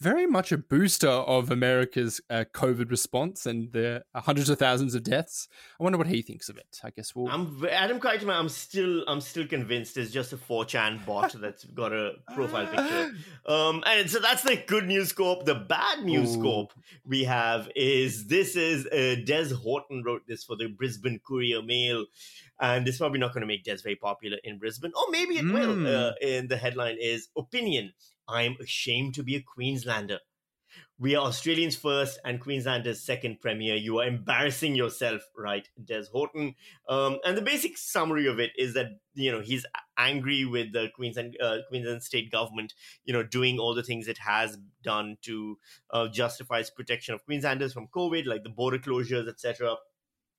[0.00, 5.02] very much a booster of America's uh, COVID response and the hundreds of thousands of
[5.02, 5.48] deaths,
[5.80, 6.80] I wonder what he thinks of it.
[6.84, 7.28] I guess we'll.
[7.28, 8.28] I'm Adam Creighton.
[8.28, 13.12] I'm still I'm still convinced it's just a 4chan bot that's got a profile picture.
[13.46, 15.44] Um, and so that's the good news scope.
[15.44, 16.40] The bad news Ooh.
[16.40, 16.72] scope
[17.04, 22.06] we have is this is uh, Des Houghton wrote this for the Brisbane Courier Mail,
[22.60, 25.44] and it's probably not going to make Des very popular in Brisbane, or maybe it
[25.44, 25.76] will.
[25.76, 25.86] Mm.
[25.86, 27.92] Uh, and the headline is opinion.
[28.28, 30.20] I'm ashamed to be a Queenslander.
[30.98, 33.74] We are Australians first and Queenslanders second premier.
[33.74, 36.54] You are embarrassing yourself, right, Des Houghton?
[36.88, 39.66] Um, and the basic summary of it is that you know he's
[39.98, 42.72] angry with the Queensland uh, Queensland state government,
[43.04, 45.58] you know, doing all the things it has done to
[45.90, 49.76] uh, justify its protection of Queenslanders from COVID, like the border closures, etc.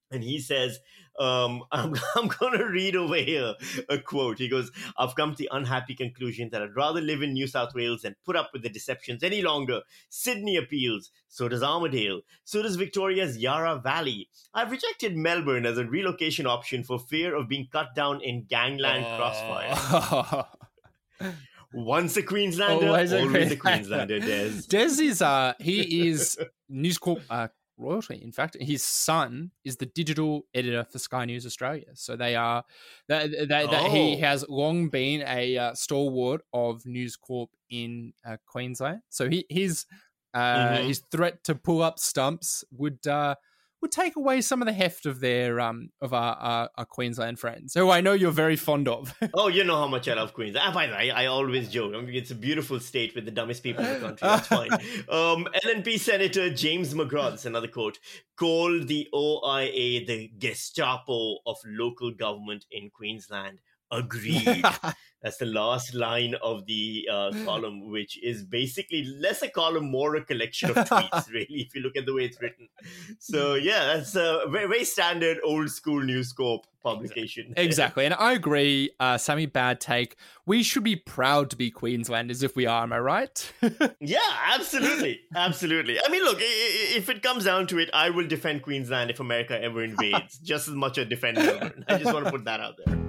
[0.10, 0.80] And he says,
[1.20, 3.56] um, I'm, I'm going to read over here
[3.89, 4.39] a quote.
[4.39, 7.74] He goes, I've come to the unhappy conclusion that I'd rather live in New South
[7.74, 9.82] Wales than put up with the deceptions any longer.
[10.10, 11.12] Sydney appeals.
[11.28, 12.22] So does Armidale.
[12.43, 14.30] So does Victoria's Yarra Valley.
[14.54, 19.06] I've rejected Melbourne as a relocation option for fear of being cut down in gangland
[19.17, 19.76] crossfire.
[19.76, 20.46] crossfire.
[21.74, 24.62] Once a Queenslander, Always always a a, Queenslander, Des.
[24.70, 26.38] Des is uh he is
[26.70, 28.19] News Corp uh, royalty.
[28.21, 31.87] In fact, his son is the digital editor for Sky News Australia.
[31.95, 32.63] So they are
[33.07, 33.29] that
[33.69, 34.17] that he Oh.
[34.17, 39.01] has long been a uh, stalwart of News Corp in uh, Queensland.
[39.09, 39.85] So he his
[40.33, 40.83] uh, Mhm.
[40.83, 43.35] his threat to pull up stumps would uh,
[43.81, 47.39] would take away some of the heft of their um of our, our, our Queensland
[47.39, 49.13] friends, who I know you're very fond of.
[49.33, 50.65] Oh, you know how much I love Queensland.
[50.69, 51.93] Ah, by the way, I always joke.
[51.93, 54.27] I mean, it's a beautiful state with the dumbest people in the country.
[54.27, 54.71] That's fine.
[55.09, 57.99] Um, LNP Senator James McGrath, another quote,
[58.37, 63.59] called the OIA the Gestapo of local government in Queensland.
[63.91, 64.65] Agreed.
[65.23, 70.15] That's the last line of the uh, column, which is basically less a column, more
[70.15, 72.69] a collection of tweets, really, if you look at the way it's written.
[73.17, 77.54] So, yeah, that's a very, very standard old school News Corp publication.
[77.58, 79.47] Exactly, and I agree, uh, Sammy.
[79.47, 80.17] Bad take.
[80.45, 82.84] We should be proud to be Queenslanders if we are.
[82.84, 83.54] Am I right?
[84.00, 84.19] Yeah,
[84.54, 85.21] absolutely.
[85.36, 86.00] Absolutely.
[86.00, 89.62] I mean, look, if it comes down to it, I will defend Queensland if America
[89.62, 91.84] ever invades, just as much as defend Melbourne.
[91.88, 93.07] I just want to put that out there.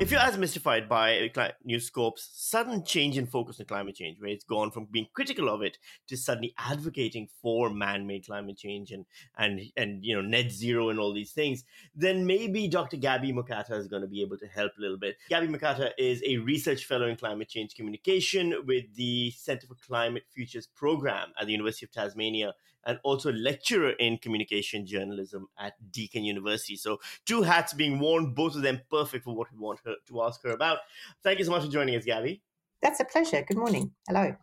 [0.00, 1.28] If you're as mystified by
[1.64, 5.48] News Corp's sudden change in focus on climate change, where it's gone from being critical
[5.48, 9.06] of it to suddenly advocating for man-made climate change and
[9.36, 11.64] and and you know net zero and all these things,
[11.96, 12.96] then maybe Dr.
[12.96, 15.16] Gabby Mocatta is going to be able to help a little bit.
[15.30, 20.22] Gabby Mocatta is a research fellow in climate change communication with the Center for Climate
[20.32, 22.54] Futures program at the University of Tasmania
[22.88, 26.76] and also lecturer in communication journalism at Deakin University.
[26.76, 30.22] So two hats being worn, both of them perfect for what we want her to
[30.22, 30.78] ask her about.
[31.22, 32.42] Thank you so much for joining us, Gabby.
[32.82, 33.44] That's a pleasure.
[33.46, 33.90] Good morning.
[34.06, 34.34] Hello.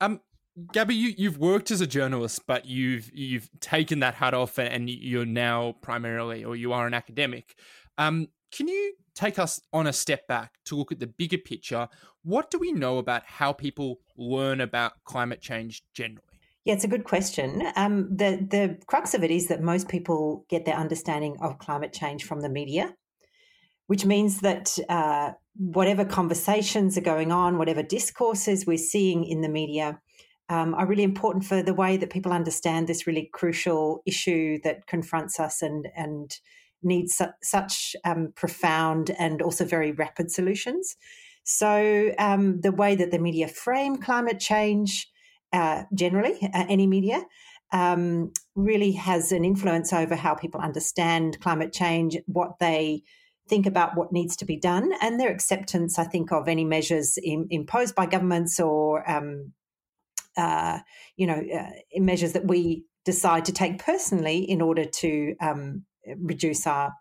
[0.00, 0.20] Um,
[0.72, 4.88] Gabby, you, you've worked as a journalist, but you've you've taken that hat off, and
[4.88, 7.56] you're now primarily, or you are an academic.
[7.98, 11.88] Um, can you take us on a step back to look at the bigger picture?
[12.22, 16.22] What do we know about how people learn about climate change generally?
[16.64, 17.62] Yeah, it's a good question.
[17.76, 21.92] Um, the the crux of it is that most people get their understanding of climate
[21.92, 22.94] change from the media,
[23.86, 29.48] which means that uh, whatever conversations are going on, whatever discourses we're seeing in the
[29.48, 30.00] media,
[30.48, 34.86] um, are really important for the way that people understand this really crucial issue that
[34.86, 36.38] confronts us and and
[36.82, 40.96] needs su- such um, profound and also very rapid solutions.
[41.44, 45.10] So um, the way that the media frame climate change
[45.52, 47.22] uh, generally, uh, any media,
[47.72, 53.02] um, really has an influence over how people understand climate change, what they
[53.48, 57.18] think about what needs to be done, and their acceptance, I think, of any measures
[57.22, 59.52] im- imposed by governments or um,
[60.36, 60.78] uh,
[61.16, 65.84] you know, uh, measures that we decide to take personally in order to um,
[66.18, 66.92] reduce our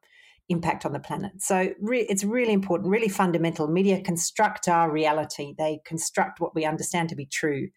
[0.50, 1.32] impact on the planet.
[1.40, 3.68] So re- it's really important, really fundamental.
[3.68, 7.70] Media construct our reality, they construct what we understand to be true.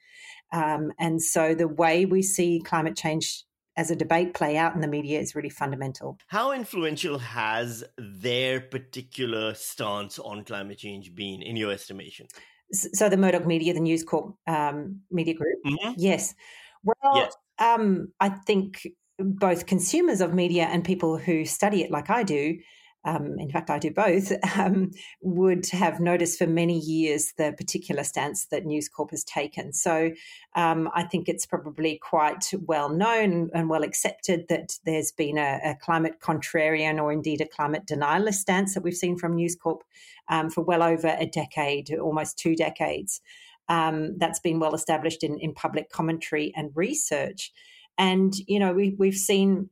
[0.52, 3.44] Um, and so the way we see climate change
[3.76, 6.18] as a debate play out in the media is really fundamental.
[6.28, 12.26] How influential has their particular stance on climate change been, in your estimation?
[12.72, 15.92] So the Murdoch Media, the News Corp um, media group, mm-hmm.
[15.96, 16.34] yes.
[16.82, 17.36] Well, yes.
[17.58, 18.86] Um, I think
[19.18, 22.58] both consumers of media and people who study it like I do,
[23.06, 24.90] um, in fact, I do both, um,
[25.22, 29.72] would have noticed for many years the particular stance that News Corp has taken.
[29.72, 30.10] So
[30.56, 35.60] um, I think it's probably quite well known and well accepted that there's been a,
[35.64, 39.84] a climate contrarian or indeed a climate denialist stance that we've seen from News Corp
[40.28, 43.20] um, for well over a decade, almost two decades.
[43.68, 47.52] Um, that's been well established in, in public commentary and research.
[47.98, 49.70] And, you know, we, we've seen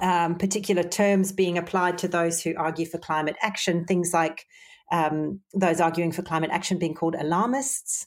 [0.00, 4.46] um, particular terms being applied to those who argue for climate action, things like
[4.92, 8.06] um, those arguing for climate action being called alarmists.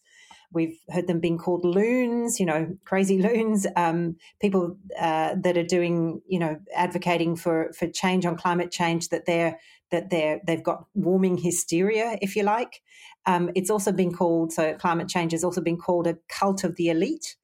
[0.52, 3.67] We've heard them being called loons, you know, crazy loons.
[3.76, 9.10] Um, people uh, that are doing, you know, advocating for for change on climate change
[9.10, 9.60] that they're
[9.91, 12.82] that they're they've got warming hysteria, if you like.
[13.26, 16.76] Um, it's also been called so climate change has also been called a cult of
[16.78, 17.36] the elite,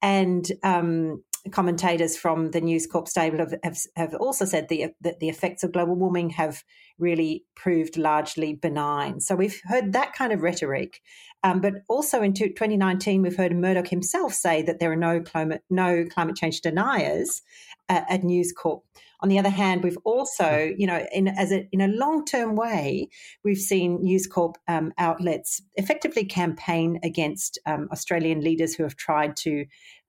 [0.00, 5.20] and um, commentators from the News Corp stable have, have, have also said the, that
[5.20, 6.64] the effects of global warming have
[6.98, 9.20] really proved largely benign.
[9.20, 11.00] So we've heard that kind of rhetoric.
[11.44, 15.62] Um, but also in 2019, we've heard Murdoch himself say that there are no climate,
[15.70, 17.42] no climate change deniers
[17.88, 18.82] uh, at News Corp.
[19.20, 22.54] On the other hand, we've also, you know, in as a in a long term
[22.54, 23.08] way,
[23.44, 29.36] we've seen News Corp um, outlets effectively campaign against um, Australian leaders who have tried
[29.38, 29.64] to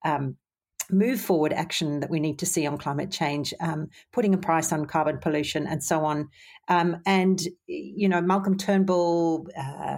[0.06, 0.36] um,
[0.89, 4.71] move forward action that we need to see on climate change, um, putting a price
[4.71, 6.30] on carbon pollution, and so on.
[6.67, 9.97] Um, and you know, Malcolm Turnbull uh,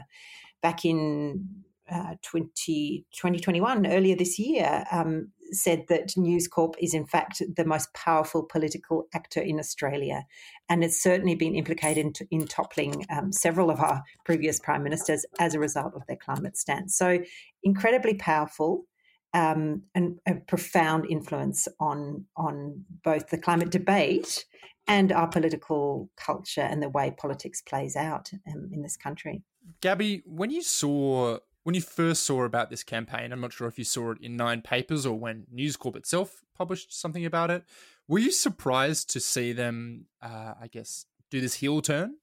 [0.62, 1.48] back in
[1.92, 7.66] uh, 20, 2021, earlier this year, um, said that News Corp is in fact the
[7.66, 10.24] most powerful political actor in Australia,
[10.70, 15.26] and it's certainly been implicated in, in toppling um, several of our previous prime ministers
[15.40, 16.98] as a result of their climate stance.
[16.98, 17.20] So
[17.64, 18.86] incredibly powerful
[19.34, 24.46] um, and a profound influence on on both the climate debate
[24.88, 29.44] and our political culture and the way politics plays out um, in this country.
[29.82, 33.78] Gabby, when you saw when you first saw about this campaign, I'm not sure if
[33.78, 37.64] you saw it in Nine Papers or when News Corp itself published something about it.
[38.08, 42.16] Were you surprised to see them, uh, I guess, do this heel turn?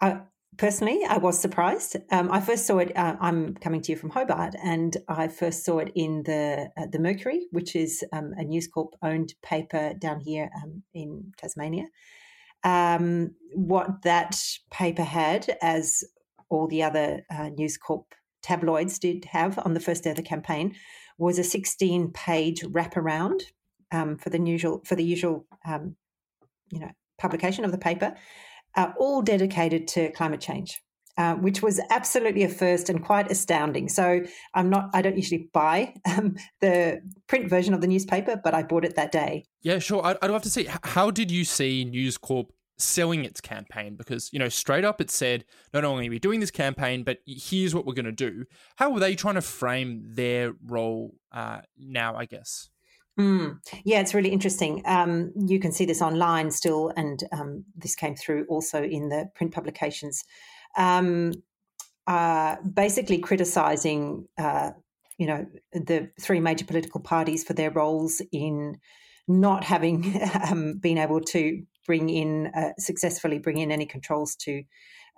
[0.00, 0.20] Uh,
[0.56, 1.96] personally, I was surprised.
[2.10, 2.96] Um, I first saw it.
[2.96, 6.86] Uh, I'm coming to you from Hobart, and I first saw it in the uh,
[6.90, 11.86] the Mercury, which is um, a News Corp owned paper down here um, in Tasmania.
[12.64, 14.36] Um, what that
[14.70, 16.02] paper had, as
[16.48, 20.22] all the other uh, News Corp tabloids did have on the first day of the
[20.22, 20.74] campaign,
[21.18, 23.42] was a 16 page wraparound
[23.92, 25.96] um, for the usual for the usual um,
[26.70, 28.14] you know publication of the paper
[28.76, 30.80] uh, all dedicated to climate change.
[31.16, 33.88] Uh, which was absolutely a first and quite astounding.
[33.88, 34.20] So
[34.54, 38.62] I'm not, I don't usually buy um, the print version of the newspaper, but I
[38.62, 39.44] bought it that day.
[39.62, 40.00] Yeah, sure.
[40.06, 40.68] I'd, I'd love to see.
[40.84, 43.96] How did you see News Corp selling its campaign?
[43.96, 47.18] Because you know, straight up, it said not only are we doing this campaign, but
[47.26, 48.44] here's what we're going to do.
[48.76, 52.14] How were they trying to frame their role uh, now?
[52.14, 52.70] I guess.
[53.18, 53.58] Mm.
[53.84, 54.82] Yeah, it's really interesting.
[54.84, 59.28] Um, you can see this online still, and um, this came through also in the
[59.34, 60.24] print publications.
[60.76, 61.32] Um,
[62.06, 64.70] uh, basically, criticizing, uh,
[65.18, 68.78] you know, the three major political parties for their roles in
[69.26, 70.14] not having
[70.50, 74.62] um, been able to bring in uh, successfully bring in any controls to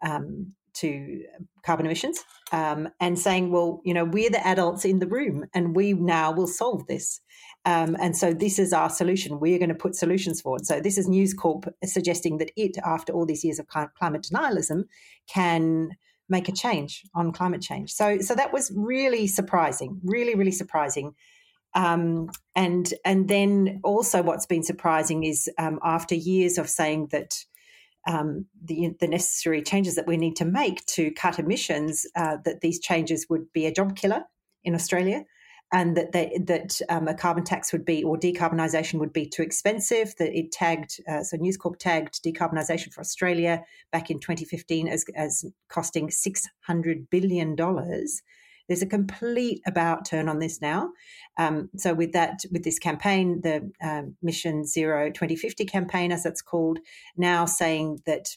[0.03, 1.25] um, to
[1.65, 5.75] carbon emissions um, and saying, well, you know, we're the adults in the room and
[5.75, 7.21] we now will solve this.
[7.67, 9.39] Um, and so this is our solution.
[9.39, 10.67] We're going to put solutions forward.
[10.67, 14.85] So this is News Corp suggesting that it, after all these years of climate denialism,
[15.29, 15.91] can
[16.29, 17.93] make a change on climate change.
[17.93, 21.15] So so that was really surprising, really really surprising.
[21.75, 27.45] Um, and and then also what's been surprising is um, after years of saying that
[28.09, 32.63] um, the, the necessary changes that we need to make to cut emissions, uh, that
[32.63, 34.23] these changes would be a job killer
[34.65, 35.25] in Australia
[35.73, 39.43] and that they, that um, a carbon tax would be or decarbonisation would be too
[39.43, 40.15] expensive.
[40.19, 43.63] That it tagged uh, so News Corp tagged decarbonisation for Australia
[43.93, 48.23] back in 2015 as as costing 600 billion dollars.
[48.69, 50.93] There's a complete about turn on this now.
[51.39, 56.41] Um, so with that, with this campaign, the um, Mission Zero 2050 campaign, as it's
[56.41, 56.79] called,
[57.17, 58.37] now saying that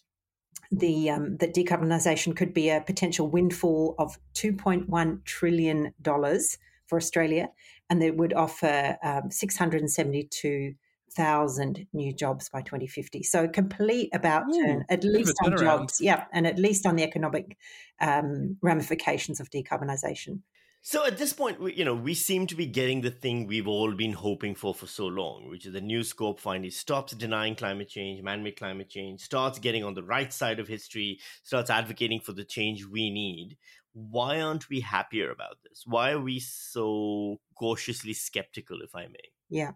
[0.72, 6.58] the um, that decarbonisation could be a potential windfall of 2.1 trillion dollars
[6.94, 7.50] for Australia,
[7.90, 10.76] and they would offer um, 672
[11.16, 13.22] thousand new jobs by 2050.
[13.22, 17.56] So complete about turn, at least on jobs, yeah, and at least on the economic
[18.02, 20.40] um, ramifications of decarbonisation.
[20.86, 23.70] So at this point, we, you know, we seem to be getting the thing we've
[23.70, 27.56] all been hoping for for so long, which is the News Corp finally stops denying
[27.56, 32.20] climate change, man-made climate change, starts getting on the right side of history, starts advocating
[32.20, 33.56] for the change we need.
[33.94, 35.84] Why aren't we happier about this?
[35.86, 39.32] Why are we so cautiously skeptical, if I may?
[39.50, 39.72] Yeah.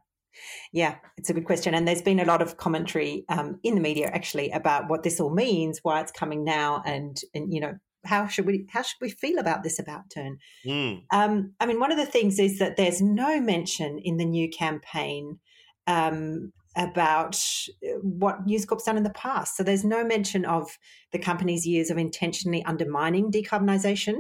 [0.72, 1.74] Yeah, it's a good question.
[1.74, 5.20] And there's been a lot of commentary um, in the media actually about what this
[5.20, 7.74] all means, why it's coming now, and, and you know,
[8.06, 10.38] how should we how should we feel about this about turn?
[10.66, 11.04] Mm.
[11.12, 14.50] Um, I mean, one of the things is that there's no mention in the new
[14.50, 15.40] campaign
[15.88, 17.36] um, about
[17.84, 19.58] uh, what News Corp's done in the past.
[19.58, 20.78] So there's no mention of
[21.12, 24.20] the company's years of intentionally undermining decarbonisation,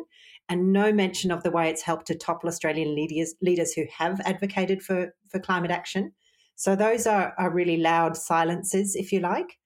[0.49, 4.20] and no mention of the way it's helped to topple Australian leaders leaders who have
[4.26, 6.12] advocated for for climate action.
[6.55, 9.58] So those are, are really loud silences, if you like.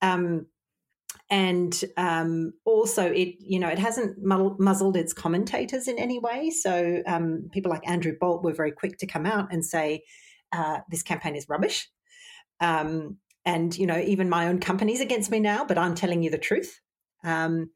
[0.00, 0.46] Um,
[1.30, 7.02] and um, also it you know it hasn't muzzled its commentators in any way so
[7.06, 10.02] um, people like andrew bolt were very quick to come out and say
[10.52, 11.90] uh, this campaign is rubbish
[12.60, 16.30] um, and you know even my own company's against me now but i'm telling you
[16.30, 16.80] the truth
[17.24, 17.70] um,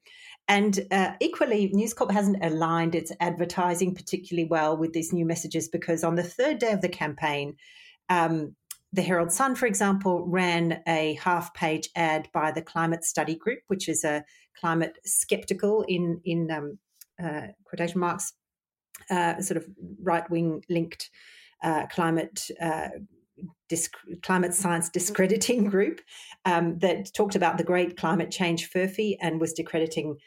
[0.49, 5.69] and uh, equally, News Corp hasn't aligned its advertising particularly well with these new messages
[5.69, 7.57] because on the third day of the campaign,
[8.09, 8.57] um,
[8.93, 13.61] the Herald Sun, for example, ran a half page ad by the Climate Study Group,
[13.69, 14.25] which is a
[14.59, 16.79] climate skeptical in, in um,
[17.23, 18.35] uh, quotation marks,
[19.11, 19.67] uh, sort of
[20.03, 21.09] right wing linked
[21.63, 22.51] uh, climate.
[23.73, 26.03] Disc- climate science discrediting group
[26.45, 30.19] um, that talked about the great climate change furphy and was discrediting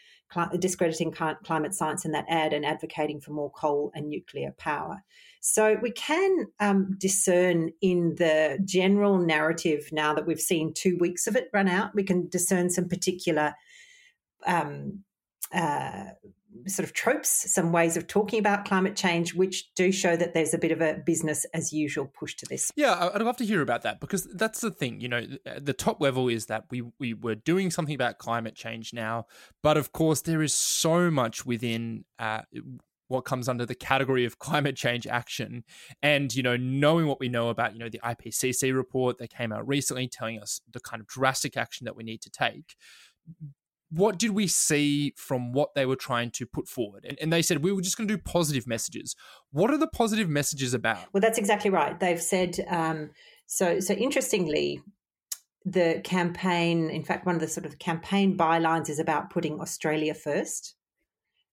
[0.60, 5.04] discrediting climate science in that ad and advocating for more coal and nuclear power.
[5.42, 11.28] So we can um, discern in the general narrative now that we've seen two weeks
[11.28, 13.54] of it run out, we can discern some particular
[14.48, 15.04] um,
[15.54, 16.06] uh,
[16.68, 20.54] sort of tropes, some ways of talking about climate change, which do show that there's
[20.54, 22.72] a bit of a business as usual push to this.
[22.76, 25.02] Yeah, I'd love to hear about that because that's the thing.
[25.02, 25.28] You know,
[25.60, 29.26] the top level is that we we were doing something about climate change now,
[29.62, 32.42] but of course there is so much within uh,
[33.08, 35.64] what comes under the category of climate change action.
[36.02, 39.52] And, you know, knowing what we know about, you know, the IPCC report that came
[39.52, 42.76] out recently telling us the kind of drastic action that we need to take.
[43.96, 47.06] What did we see from what they were trying to put forward?
[47.08, 49.16] And, and they said we were just going to do positive messages.
[49.52, 51.00] What are the positive messages about?
[51.14, 52.00] Well, that's exactly right.
[52.00, 53.12] They've said um,
[53.48, 53.80] so.
[53.80, 54.82] So interestingly,
[55.64, 60.14] the campaign, in fact, one of the sort of campaign bylines is about putting Australia
[60.14, 60.76] first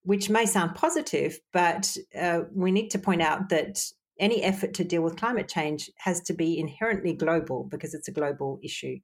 [0.05, 3.85] which may sound positive, but uh, we need to point out that
[4.19, 8.13] any effort to deal with climate change has to be inherently global because it's a
[8.13, 8.99] global issue.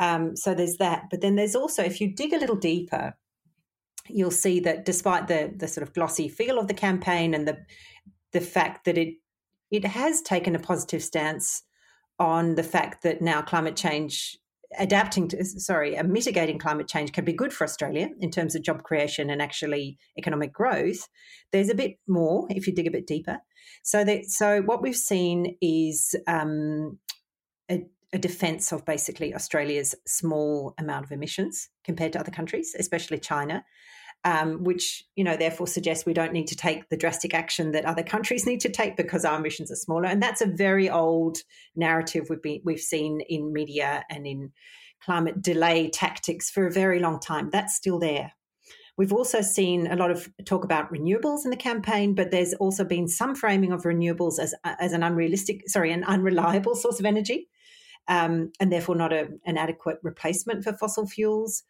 [0.00, 1.04] Um, so there's that.
[1.10, 3.14] But then there's also, if you dig a little deeper,
[4.08, 7.58] you'll see that despite the the sort of glossy feel of the campaign and the
[8.32, 9.14] the fact that it
[9.70, 11.62] it has taken a positive stance
[12.18, 14.36] on the fact that now climate change
[14.78, 18.82] adapting to sorry mitigating climate change can be good for australia in terms of job
[18.84, 21.08] creation and actually economic growth
[21.52, 23.38] there's a bit more if you dig a bit deeper
[23.82, 26.98] so that so what we've seen is um,
[27.70, 33.18] a, a defense of basically australia's small amount of emissions compared to other countries especially
[33.18, 33.64] china
[34.24, 37.86] um, which you know therefore suggests we don't need to take the drastic action that
[37.86, 40.06] other countries need to take because our emissions are smaller.
[40.06, 41.38] And that's a very old
[41.74, 44.52] narrative we've been we've seen in media and in
[45.02, 47.48] climate delay tactics for a very long time.
[47.50, 48.32] That's still there.
[48.98, 52.84] We've also seen a lot of talk about renewables in the campaign, but there's also
[52.84, 57.48] been some framing of renewables as as an unrealistic, sorry, an unreliable source of energy,
[58.08, 61.62] um, and therefore not a, an adequate replacement for fossil fuels.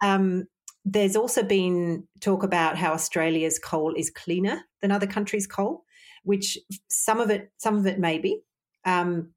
[0.00, 0.44] Um,
[0.84, 5.84] there's also been talk about how Australia's coal is cleaner than other countries' coal,
[6.22, 6.56] which
[6.88, 8.40] some of it, some of it may be.
[8.84, 9.30] Um,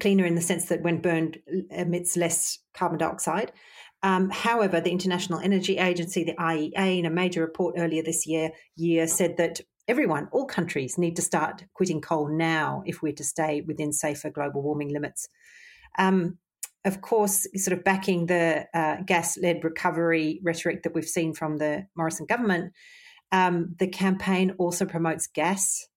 [0.00, 1.38] cleaner in the sense that when burned
[1.70, 3.52] emits less carbon dioxide.
[4.02, 8.50] Um, however, the International Energy Agency, the IEA, in a major report earlier this year,
[8.76, 13.24] year said that everyone, all countries, need to start quitting coal now if we're to
[13.24, 15.28] stay within safer global warming limits.
[15.98, 16.38] Um,
[16.84, 21.58] of course, sort of backing the uh, gas led recovery rhetoric that we've seen from
[21.58, 22.72] the Morrison government,
[23.32, 25.88] Um, the campaign also promotes gas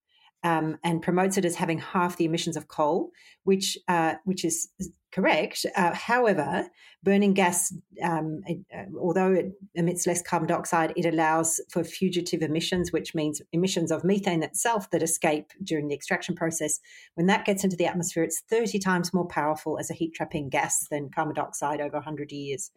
[0.44, 3.12] um, and promotes it as having half the emissions of coal,
[3.44, 4.70] which uh, which is
[5.12, 5.66] correct.
[5.76, 6.68] Uh, however,
[7.02, 7.74] burning gas,
[8.04, 13.16] um, it, uh, although it emits less carbon dioxide, it allows for fugitive emissions, which
[13.16, 16.80] means emissions of methane itself that escape during the extraction process.
[17.16, 20.50] When that gets into the atmosphere, it's 30 times more powerful as a heat trapping
[20.50, 22.72] gas than carbon dioxide over 100 years.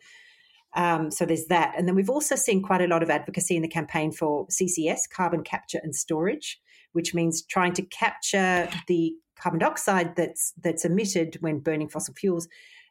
[0.75, 1.75] Um, so there's that.
[1.77, 5.01] And then we've also seen quite a lot of advocacy in the campaign for CCS,
[5.13, 6.61] carbon capture and storage,
[6.93, 12.47] which means trying to capture the carbon dioxide that's that's emitted when burning fossil fuels.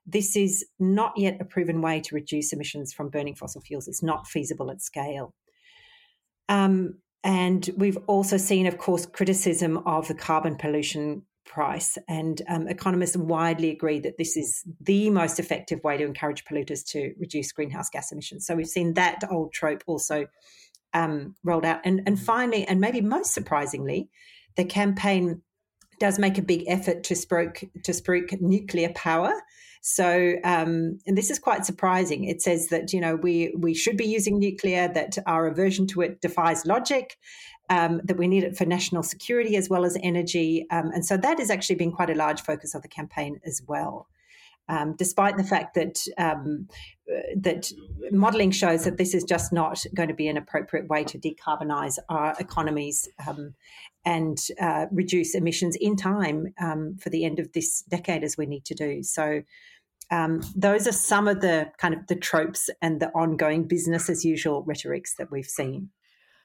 [0.06, 3.88] This is not yet a proven way to reduce emissions from burning fossil fuels.
[3.88, 5.34] It's not feasible at scale.
[6.48, 11.98] Um, and we've also seen, of course, criticism of the carbon pollution price.
[12.08, 16.86] And um, economists widely agree that this is the most effective way to encourage polluters
[16.92, 18.46] to reduce greenhouse gas emissions.
[18.46, 20.28] So we've seen that old trope also
[20.94, 21.82] um, rolled out.
[21.84, 24.10] And, and finally, and maybe most surprisingly,
[24.56, 25.42] the campaign
[26.00, 29.34] does make a big effort to spruik to spruik nuclear power.
[29.82, 32.26] So, um, and this is quite surprising.
[32.26, 36.02] It says that you know we we should be using nuclear, that our aversion to
[36.02, 37.18] it defies logic,
[37.70, 41.18] um, that we need it for national security as well as energy, um, and so
[41.18, 44.08] that has actually been quite a large focus of the campaign as well
[44.70, 46.68] um, despite the fact that um,
[47.36, 47.72] that
[48.12, 51.98] modelling shows that this is just not going to be an appropriate way to decarbonise
[52.08, 53.56] our economies um,
[54.06, 58.46] and uh, reduce emissions in time um, for the end of this decade, as we
[58.46, 59.04] need to do.
[59.04, 59.42] So.
[60.12, 64.26] Um, those are some of the kind of the tropes and the ongoing business as
[64.26, 65.92] usual rhetorics that we've seen.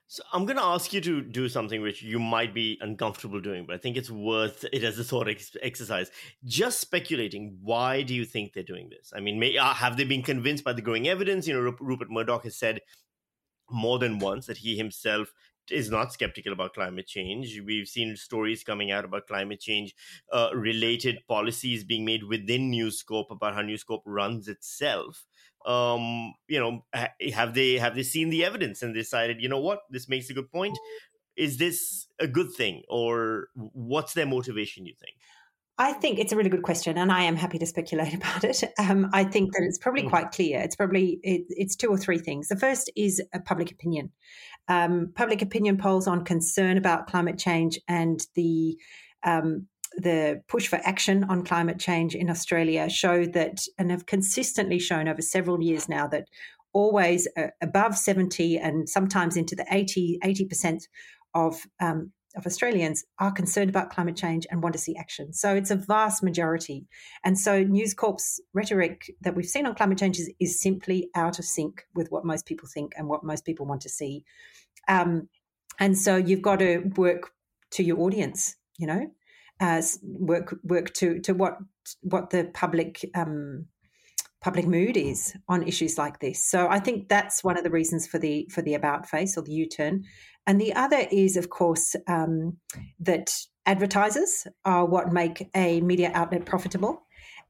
[0.07, 3.65] So I'm going to ask you to do something which you might be uncomfortable doing,
[3.67, 6.11] but I think it's worth it as a thought ex- exercise.
[6.45, 9.13] Just speculating, why do you think they're doing this?
[9.17, 11.49] I mean, may, uh, have they been convinced by the growing evidence?
[11.49, 12.81] You know, Rupert Murdoch has said
[13.71, 15.33] more than once that he himself
[15.71, 17.61] is not skeptical about climate change.
[17.65, 19.95] We've seen stories coming out about climate change
[20.33, 25.25] uh, related policies being made within News Corp about how News Corp runs itself
[25.65, 26.85] um, you know,
[27.33, 30.35] have they have they seen the evidence and decided, you know what, this makes a
[30.35, 30.79] good point?
[31.37, 34.87] Is this a good thing, or what's their motivation?
[34.87, 35.17] You think?
[35.77, 38.63] I think it's a really good question, and I am happy to speculate about it.
[38.79, 40.11] Um, I think that it's probably mm.
[40.11, 40.61] quite clear.
[40.61, 42.49] It's probably it, it's two or three things.
[42.49, 44.13] The first is public opinion.
[44.69, 48.79] Um, public opinion polls on concern about climate change and the
[49.25, 54.79] um, the push for action on climate change in Australia show that, and have consistently
[54.79, 56.29] shown over several years now, that
[56.73, 60.83] always uh, above 70 and sometimes into the 80, 80%
[61.35, 65.33] of, um, of Australians are concerned about climate change and want to see action.
[65.33, 66.85] So it's a vast majority.
[67.25, 71.39] And so News Corp's rhetoric that we've seen on climate change is, is simply out
[71.39, 74.25] of sync with what most people think and what most people want to see.
[74.89, 75.29] Um,
[75.79, 77.31] and so you've got to work
[77.73, 79.11] to your audience, you know,
[79.65, 81.57] uh, work work to to what
[82.03, 83.67] what the public um,
[84.43, 86.45] public mood is on issues like this.
[86.45, 89.43] So I think that's one of the reasons for the for the about face or
[89.43, 90.05] the U turn,
[90.47, 92.59] and the other is of course um,
[93.01, 93.35] that
[93.65, 97.01] advertisers are what make a media outlet profitable,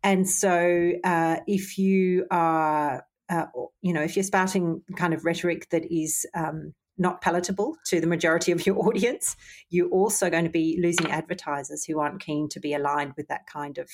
[0.05, 3.47] and so uh, if you are uh,
[3.83, 8.07] you know if you're spouting kind of rhetoric that is um, not palatable to the
[8.07, 9.37] majority of your audience,
[9.71, 13.47] you're also going to be losing advertisers who aren't keen to be aligned with that
[13.47, 13.89] kind of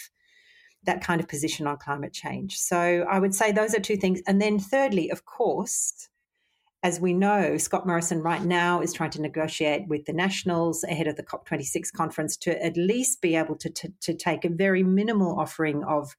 [0.84, 2.56] that kind of position on climate change.
[2.56, 4.22] So I would say those are two things.
[4.26, 6.08] And then thirdly, of course,
[6.82, 11.06] as we know, Scott Morrison right now is trying to negotiate with the Nationals ahead
[11.06, 14.82] of the COP26 conference to at least be able to, to, to take a very
[14.82, 16.16] minimal offering of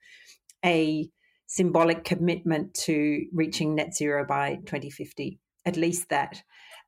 [0.63, 1.09] a
[1.47, 6.43] symbolic commitment to reaching net zero by 2050, at least that.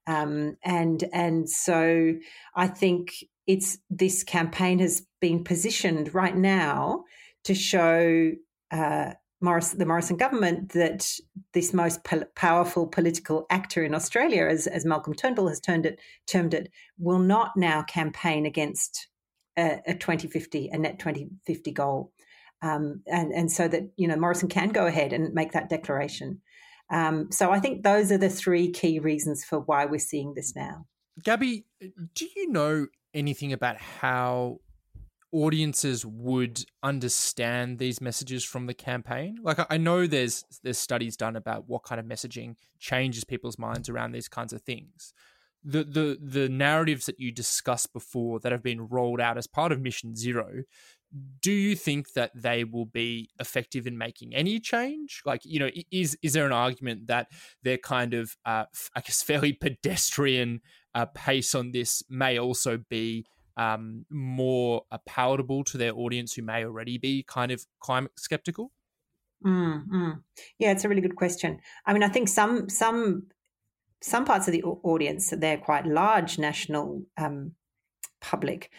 [0.05, 2.13] Um, and and so
[2.55, 3.13] I think
[3.47, 7.03] it's this campaign has been positioned right now
[7.45, 8.31] to show
[8.71, 11.11] uh, Morris, the Morrison government that
[11.53, 15.99] this most po- powerful political actor in Australia, as, as Malcolm Turnbull has termed it,
[16.27, 19.09] termed it, will not now campaign against
[19.57, 22.13] a, a 2050, a net 2050 goal.
[22.61, 26.41] Um, and, and so that, you know, Morrison can go ahead and make that declaration.
[26.89, 30.55] Um, so I think those are the three key reasons for why we're seeing this
[30.55, 30.85] now.
[31.23, 34.59] Gabby, do you know anything about how
[35.31, 39.37] audiences would understand these messages from the campaign?
[39.41, 43.89] Like I know there's there's studies done about what kind of messaging changes people's minds
[43.89, 45.13] around these kinds of things.
[45.63, 49.71] The the the narratives that you discussed before that have been rolled out as part
[49.71, 50.63] of Mission Zero,
[51.41, 55.21] do you think that they will be effective in making any change?
[55.25, 57.27] Like, you know, is is there an argument that
[57.61, 60.61] their kind of, uh, I guess, fairly pedestrian
[60.95, 63.25] uh, pace on this may also be
[63.57, 68.71] um, more uh, palatable to their audience who may already be kind of climate skeptical?
[69.45, 70.23] Mm.
[70.57, 71.59] Yeah, it's a really good question.
[71.85, 73.27] I mean, I think some some
[74.01, 77.53] some parts of the audience, they're quite large national um,
[78.19, 78.69] public,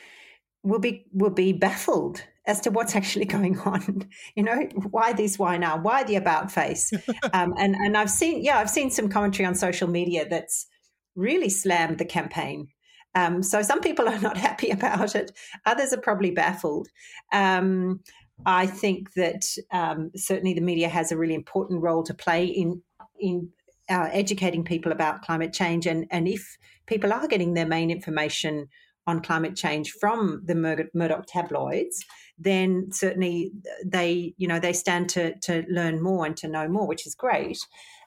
[0.64, 4.08] will be will be baffled as to what's actually going on.
[4.34, 6.92] You know, why this, why now, why the about face?
[7.32, 10.66] um, and and I've seen, yeah, I've seen some commentary on social media that's
[11.14, 12.68] really slammed the campaign.
[13.14, 15.30] Um, so some people are not happy about it.
[15.66, 16.88] Others are probably baffled.
[17.32, 18.00] Um,
[18.44, 22.82] I think that um, certainly the media has a really important role to play in
[23.20, 23.50] in
[23.88, 26.56] uh, educating people about climate change, and and if
[26.86, 28.68] people are getting their main information
[29.06, 32.04] on climate change from the Mur- Murdoch tabloids,
[32.38, 33.52] then certainly
[33.84, 37.14] they you know they stand to to learn more and to know more, which is
[37.14, 37.58] great.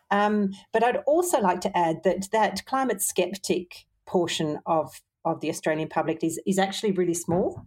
[0.09, 5.49] Um, but I'd also like to add that that climate skeptic portion of of the
[5.49, 7.63] Australian public is is actually really small.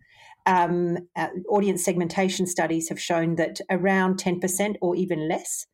[0.47, 5.67] Um, uh, audience segmentation studies have shown that around 10% or even less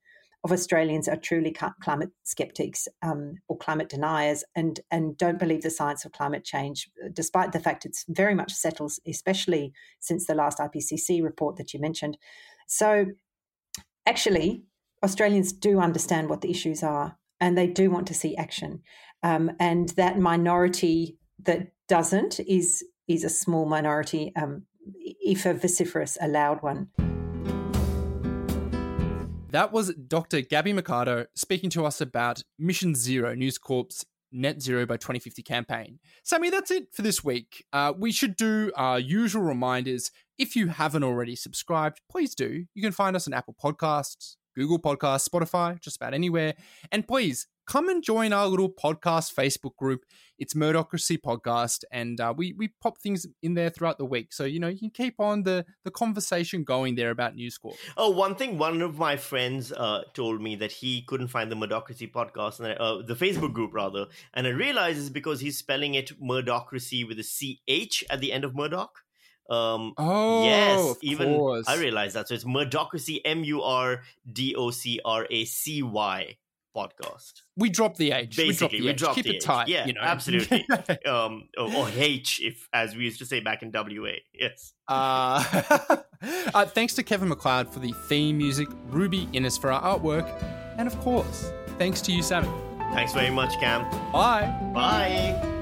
[0.47, 5.71] of Australians are truly climate skeptics um, or climate deniers and, and don't believe the
[5.71, 10.59] science of climate change, despite the fact it's very much settled, especially since the last
[10.59, 12.17] IPCC report that you mentioned.
[12.69, 13.07] So,
[14.07, 14.63] actually,
[15.03, 18.83] Australians do understand what the issues are and they do want to see action.
[19.25, 24.63] Um, and that minority that doesn't is is a small minority, um,
[24.95, 26.89] if a vociferous, a loud one.
[29.51, 30.41] That was Dr.
[30.41, 36.01] Gabby Mocatta speaking to us about Mission Zero, News Corp's Net Zero by 2050 campaign.
[36.25, 37.65] Sammy, that's it for this week.
[37.73, 40.11] Uh, we should do our usual reminders.
[40.37, 42.67] If you haven't already subscribed, please do.
[42.75, 46.55] You can find us on Apple Podcasts, Google Podcasts, Spotify, just about anywhere.
[46.91, 50.05] And please come and join our little podcast Facebook group.
[50.39, 54.45] It's Murdocracy Podcast, and uh, we we pop things in there throughout the week, so
[54.45, 57.77] you know you can keep on the the conversation going there about News Corp.
[57.97, 61.57] Oh, one thing, one of my friends uh, told me that he couldn't find the
[61.57, 65.95] Murdocracy Podcast, and uh, the Facebook group rather, and I realized it's because he's spelling
[65.95, 69.06] it Murdochracy with a C H at the end of Murdoch.
[69.49, 71.69] Um, oh, yes, even course.
[71.69, 72.29] I realized that.
[72.29, 76.37] So it's Murdocracy, M U R D O C R A C Y
[76.77, 77.43] podcast.
[77.57, 78.37] We drop the H.
[78.37, 79.25] Basically, we drop the age.
[79.25, 79.69] Keep it tight.
[79.69, 80.03] Yeah, you know?
[80.03, 80.67] absolutely.
[81.07, 84.13] um, or, or, H, if as we used to say back in WA.
[84.35, 84.75] Yes.
[84.87, 85.43] Uh,
[86.55, 90.29] uh, thanks to Kevin MacLeod for the theme music, Ruby Innes for our artwork,
[90.77, 92.51] and of course, thanks to you, Sammy.
[92.93, 93.83] Thanks very much, Cam.
[94.13, 94.47] Bye.
[94.73, 95.55] Bye.